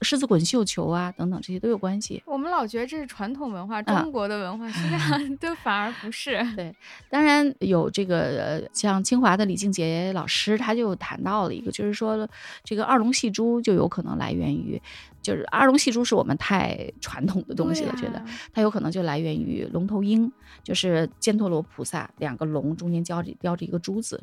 [0.02, 2.22] 狮子滚绣球啊等等这些都有关系。
[2.26, 6.36] 我们老觉得这是传统文化，啊中国的文化，实际上都反而不是。
[6.54, 6.74] 对
[7.08, 12.28] 当然有这个呃，像清华的李静杰老师，他就谈到了一个，就是说
[12.62, 14.80] 这个二龙戏珠就有可能来源于，
[15.22, 20.30] 就是二龙戏珠是我们太传统的东西了，对觉得啊它有可能就来源于龙头鹰，
[20.62, 24.22] 就是犍陀罗菩萨两个龙中间交着雕着一个珠子。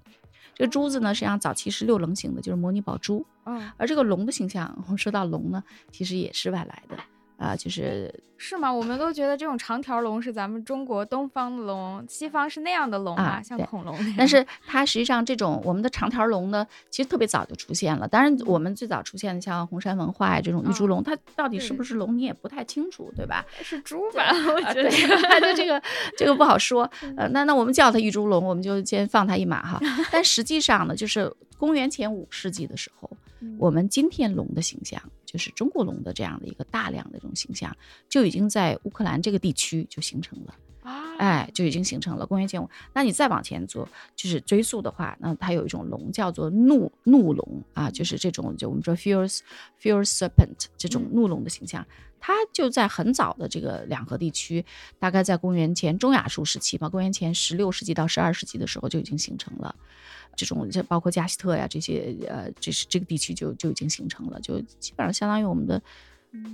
[0.55, 3.25] 这个珠子呢，实际上早期是六棱形的，就是摩尼宝珠。
[3.45, 6.97] 嗯，而这个龙的形象，我们说到龙呢，其实也是外来的
[7.37, 8.71] 啊、就是是吗？
[8.71, 14.15] 我们都觉得这种长条龙是咱们中国东方的龙，西方是那样的龙啊像恐龙那样。
[14.17, 18.07] 但是它实际上这种我们的长条龙呢，其实特别早就出现了。
[18.07, 23.45] 当然，我们最早出现的像红山文化呀这种玉猪龙，它到底是不是龙，你也不太清楚，对吧？
[23.61, 24.23] 是猪吧？
[24.31, 25.81] 我啊，觉对得。，它就这个
[26.17, 26.89] 这个不好说。
[27.17, 29.79] 呃，那那我们叫它玉猪龙，我们就先放它一马哈。
[30.11, 33.09] 但实际上呢，就是公元前五世纪的时候，
[33.57, 35.01] 我们今天龙的形象，
[35.33, 37.75] 就是中国龙的这样的一个大量的这种形象，
[38.07, 40.55] 就已经在乌克兰这个地区就形成了。
[41.17, 42.69] 啊，哎，就已经形成了公元前五。
[42.93, 49.39] 那你再往前做，就是追溯的话，那它有一种龙叫做怒怒龙啊，就是这种就我们说 fierce
[49.81, 51.85] fierce serpent 这种嗯怒龙的形象，
[52.19, 54.65] 它就在很早的这个两河地区，
[54.99, 59.75] 大概在公元前中亚述时期吧，公元前十六世纪到十二世纪的时候就已经形成了。
[60.35, 65.79] 这种这包括加西特呀这些呃，这是这个地区就就已经形成了，就基本上相当于我们的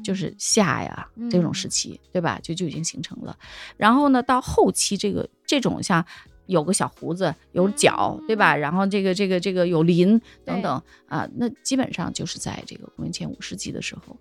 [0.03, 2.39] 就是夏呀这种时期，对吧？
[2.41, 3.37] 就就已经形成了。
[3.77, 6.05] 然后呢，到后期这个这种像
[6.47, 8.55] 有个小胡子、有角，对吧？
[8.55, 14.17] 然后这个这个这个有鳞等等啊，那基本上就是在这个公元前五世纪的时候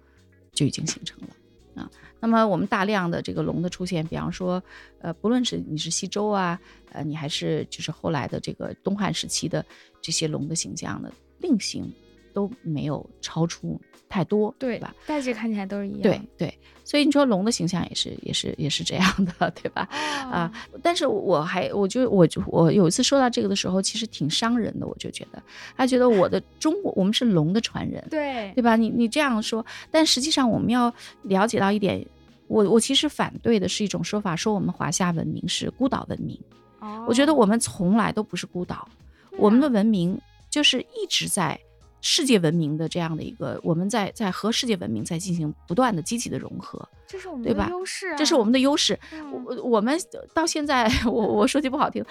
[0.53, 1.91] 就已经形成了啊。
[2.21, 4.63] 那么我们大量的这个龙的出现，比方说，
[5.01, 6.61] 呃，不论是你是西周啊，
[6.93, 9.65] 呃，你还是就是后来的这个东汉时期的
[10.03, 11.91] 这些龙的形象呢，令形
[12.39, 14.95] 都没有超出太多，对吧？
[15.09, 16.03] 大致看起来都是一样。
[16.03, 19.83] 对对，所以你说龙的形象也是也是也是这样的， 对吧？
[19.91, 25.43] 啊，但是我还我就我就我有一次说到这个的时候，其实挺伤人的，我就觉得
[25.77, 28.77] 他觉得我的中国我们是龙的传人，对对吧？
[28.77, 32.07] 你你这样说，但实际上我们要了解到一点。
[32.47, 36.41] 我我其实反对的是一种说法，说我们华夏文明是孤岛文明。
[36.79, 38.89] 哦，我觉得我们从来都不是孤岛，
[39.37, 41.61] 我们的文明就是一直在
[42.01, 48.99] 世界文明的这样的一个，我们在在和世界文明在进行不断的积极的融合，这是我们的优势，这是我们的优势。
[49.33, 49.99] 我我们
[50.33, 52.05] 到现在， 我我说句不好听，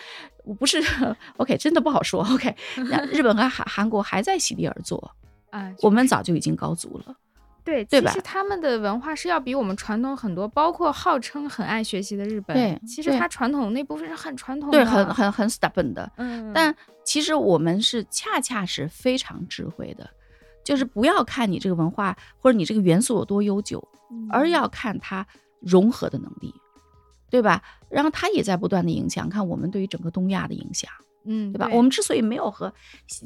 [0.43, 0.81] 我不是
[1.37, 2.55] OK，真的不好说 OK。
[2.89, 5.11] 那日本和韩韩国还在席地而坐
[5.51, 7.15] 啊，我们早就已经高足了。
[7.67, 12.55] 对，其实他们的文化是要比我们传统很多，包括号称很爱学习的日本。
[12.55, 16.11] 对，其实他传统那部分是很传统的，对，很很很 stubborn 的。
[16.15, 16.73] 嗯，但
[17.03, 20.09] 其实我们是恰恰是非常智慧的，
[20.63, 23.85] 就是不要看你这个文化或者你这个元素有多悠久，
[24.29, 25.25] 而要看它
[25.59, 26.53] 融合的能力，
[27.29, 27.61] 对吧？
[27.89, 30.89] 然后它也在不断的影响，看我们对于整个东亚的影响。
[31.27, 31.69] 嗯，对吧？
[31.73, 32.73] 我们之所以没有和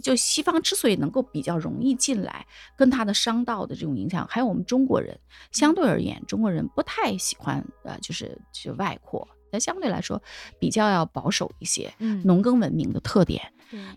[0.01, 2.45] 就西方之所以能够比较容易进来，
[2.75, 5.17] 跟他的商道的这种影响，还有我们中国人
[5.51, 10.21] 相对而言，中国人不太喜欢呃，就是就外扩，那相对来说
[10.59, 11.93] 比较要保守一些。
[11.99, 13.41] 嗯，农耕文明的特点，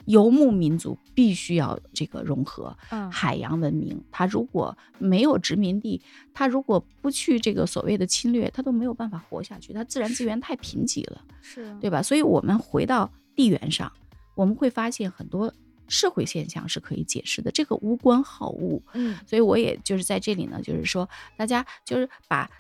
[0.07, 2.77] 游牧民族必须要这个融合。
[2.91, 6.03] 嗯，海洋文明，它如果没有殖民地，
[6.33, 12.03] 它如果不去这个所谓的侵略，它都没有办法活下去，它自然资源太贫瘠了，是对吧？
[12.03, 13.11] 所以我们回到。
[13.35, 13.93] 地缘上，
[14.35, 15.53] 我们会发现很多
[15.87, 18.81] 社会现象是可以解释的，这个无关好恶。
[18.95, 22.51] 嗯，所以我也就是在这里呢，就是说大家就是把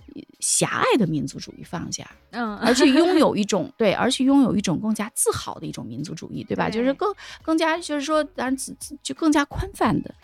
[0.40, 6.68] 狭隘的民族主义放下，嗯，而去拥有一种对，而去拥有一种更加自豪的一种民族主义，对吧？
[6.68, 8.56] 就是更更加就是说，当然
[9.02, 10.14] 就更加宽泛的。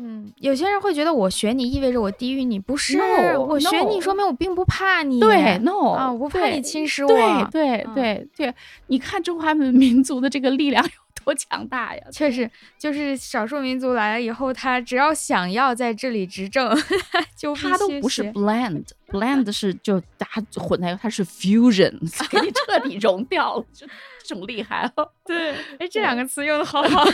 [0.00, 2.98] 嗯，有些人会觉得我学你意味着我低于你，不是？
[3.36, 5.18] 我学你说明我并不怕你。
[5.18, 7.08] 对，no 啊，我不怕你侵蚀我。
[7.50, 8.54] 对对对对，
[8.86, 10.90] 你看中华 民族的这个力量有
[11.24, 12.02] 多强大呀！
[12.12, 12.48] 确实，
[12.78, 16.72] 就是少数民族来了以后，他只要想要在这里执政，
[17.36, 21.98] 就他都不是 blend，blend 是就大家混在，他是 fusion，
[22.30, 23.84] 给你彻底融掉了，就
[24.24, 25.12] 这种厉害了。
[25.26, 27.04] 对，哎，这两个词用的好好。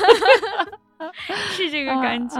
[1.53, 2.37] 是这个感觉。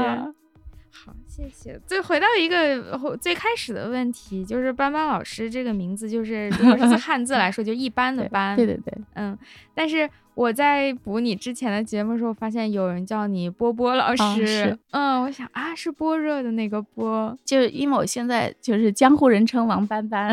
[0.91, 1.79] 好，谢谢。
[1.87, 8.57] 最回到一个最开始的问题，就是班班老师这个名字，就是如果是 汉字来说，就一般的班。
[8.57, 9.37] 对对对，嗯。
[9.75, 14.79] 但是我在补你之前的节目的时候，发现有人叫你波波老师。
[14.93, 20.33] 嗯，我想啊，是波热的那个波，就因为我现在就是江湖人称王班班。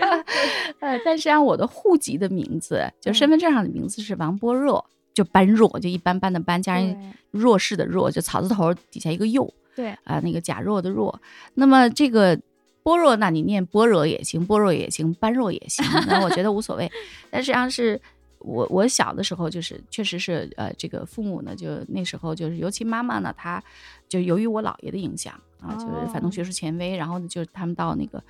[0.80, 4.84] 呃，但是按我的户籍的名字，就身份证上的名字是王般若。
[5.12, 11.20] 就般若，就一般般的般，加上弱势的弱，就草字头底下一个又，对啊，那个假弱的弱。
[11.54, 12.38] 那么这个
[12.82, 16.90] 般若，那你念般若也行，般若也行，般若也行，那我觉得无所谓。
[17.30, 18.00] 但实际上是
[18.38, 23.62] 我我小的时候，就是确实是呃，这个父母呢，就那时候就是，尤其妈妈呢，她
[24.08, 28.22] 就由于我姥爷的影响啊，就是反动学术权威，然后呢，就是他们到那个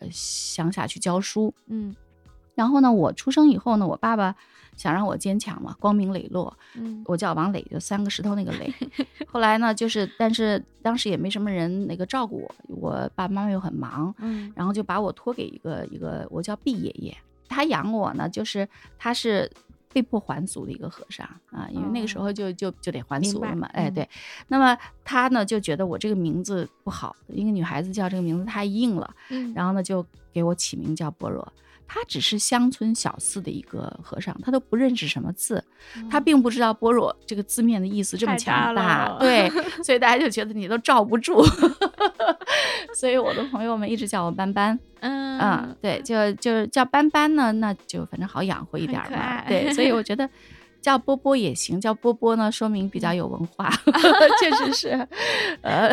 [0.00, 1.96] 呃乡下去教书，嗯，
[2.54, 4.36] 然后呢，我出生以后呢，我爸爸。
[4.76, 6.56] 想让我坚强嘛，光明磊落。
[6.74, 8.72] 嗯，我叫王磊，就三个石头那个磊。
[9.26, 17.16] 后来呢，就是，但是当时也没什么人那个照顾我，我爸爸妈妈又很忙，嗯，然后就把我托给一个一个，我叫毕爷爷，
[17.48, 19.50] 他养我呢，就是他是
[19.92, 23.66] 被迫还俗的一个和尚啊，因为那个时候就就就得还俗了嘛。
[23.72, 24.06] 哎，对。
[24.48, 31.50] 那么他呢就觉得我这个名字不好，一个女孩子叫这个名字太硬了，嗯，然后呢就给我起名叫般若。
[31.86, 35.62] 他只是乡村小寺的一个和尚，他都不认识什么字，
[36.10, 39.48] 他并不知道“般若”这个字面的意思这么强大， 对，
[39.82, 41.44] 所以大家就觉得你都罩不住，
[42.94, 50.28] 所以我的朋友们一直叫我班班，嗯，对，就就叫班班呢，那就反正好养活一点嘛，对，所以我觉得。
[50.86, 53.68] 叫波波也行，叫波波呢，说明比较有文化，
[54.40, 55.08] 确实是。
[55.60, 55.90] 呃，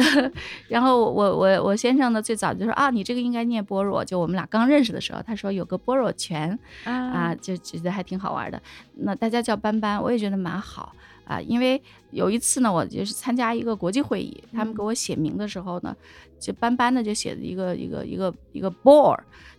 [0.70, 4.06] 然后我我我先生呢，最早就说啊，你这个应该念般若。
[4.06, 8.62] 就我们俩刚认识的时候，他说有个般若泉啊，就觉得还挺好玩的。
[8.98, 10.94] 那大家叫班班，我也觉得蛮好
[11.26, 11.42] 啊。
[11.42, 15.96] 因为有一次呢，我就是参加一个国际会议，他们给我写名的时候呢，
[16.40, 19.18] 就班班的就写的一个一个一个一个 bor。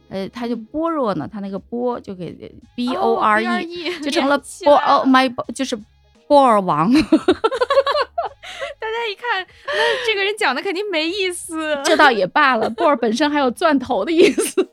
[0.09, 2.33] 呃，他就般若呢，他那个波就给
[2.77, 5.79] b o r e，就成了波哦 my，就是
[6.27, 6.93] 波尔王。
[8.79, 11.79] 大家家一看，那这个人讲的肯定没意思。
[11.85, 14.65] 这倒也罢了，波尔本身还有钻头的意思。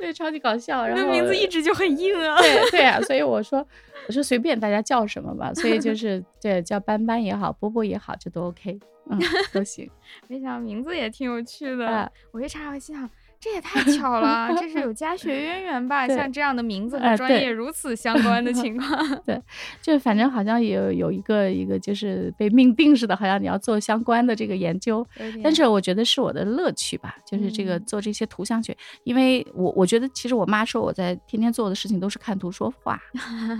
[0.00, 0.86] 对，超级搞笑。
[0.86, 2.40] 然后名字一直就很硬啊。
[2.40, 3.66] 对对啊，所以我说，
[4.08, 5.52] 我说随便大家叫什么吧。
[5.54, 8.78] 所以就 是对，叫斑斑也好，波波也好，这都 OK，
[9.10, 9.18] 嗯，
[9.52, 9.90] 都行。
[10.28, 12.10] 没想到名字也挺有趣的。
[12.32, 13.08] 我一查，我心想。
[13.44, 16.08] 这也太巧了，这是有 家学渊源吧？
[16.08, 18.88] 像这样的名字和专业如此相关的情况，
[19.26, 19.38] 对，
[19.82, 25.06] 就反正好像有有一个一个就是被命定似的，好像你要做相关的这个研究。
[25.42, 32.98] 但是我觉得是我的乐趣吧，就是这个做这些图像学，因为我我觉得其实我妈说我在天天做的事情都是看图说话，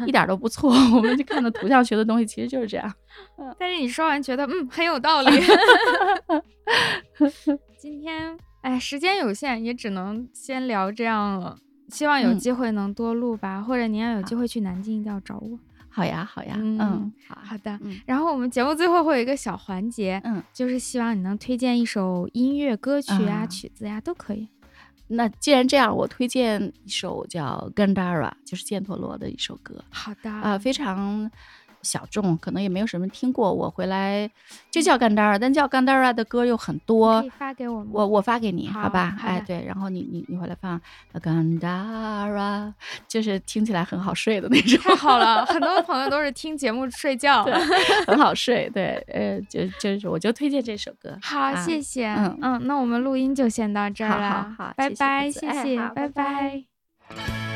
[0.07, 0.73] 一点都不错。
[0.97, 2.91] 我们去看的图像学的东西其实就是这样。
[3.59, 5.31] 但是你说完觉得嗯很有道理。
[7.79, 8.35] 今天。
[8.65, 11.59] 哎，时间有限，也只能先聊这样了。
[11.89, 15.59] 希望有机会能多录吧，或者您要有机会去南京，一定要找我。
[15.91, 17.79] 好呀，好呀，嗯，好好的。
[18.07, 24.49] 然后我们节目最后会有一个小环节，嗯，就是希望你能推荐一首音乐歌曲啊、曲子呀，都可以。
[25.09, 29.85] 那既然这样，我推荐一首叫《Gandara》，就是犍陀罗的一首歌。
[29.91, 31.31] 好的，啊，非常。
[31.85, 34.29] 小众可能也没有什么听过，我回来
[34.71, 37.21] 就叫甘达尔，但叫甘达尔的歌又很多。
[37.21, 39.17] 可以发给我我我发给你，好吧？
[39.23, 40.81] 哎，对，然后你你你回来放
[41.23, 42.73] 甘达尔，
[43.07, 44.79] 就是听起来很好睡的那种。
[44.79, 47.45] 太好了，很多朋友都是 听节目睡觉，
[48.09, 48.69] 很好睡。
[48.71, 51.17] 对，呃，就就是我就推荐这首歌。
[51.23, 52.09] 好，谢谢。
[52.15, 54.55] 嗯嗯，那我们录音就先到这儿了。
[54.57, 57.54] 好，拜拜，谢谢，拜拜。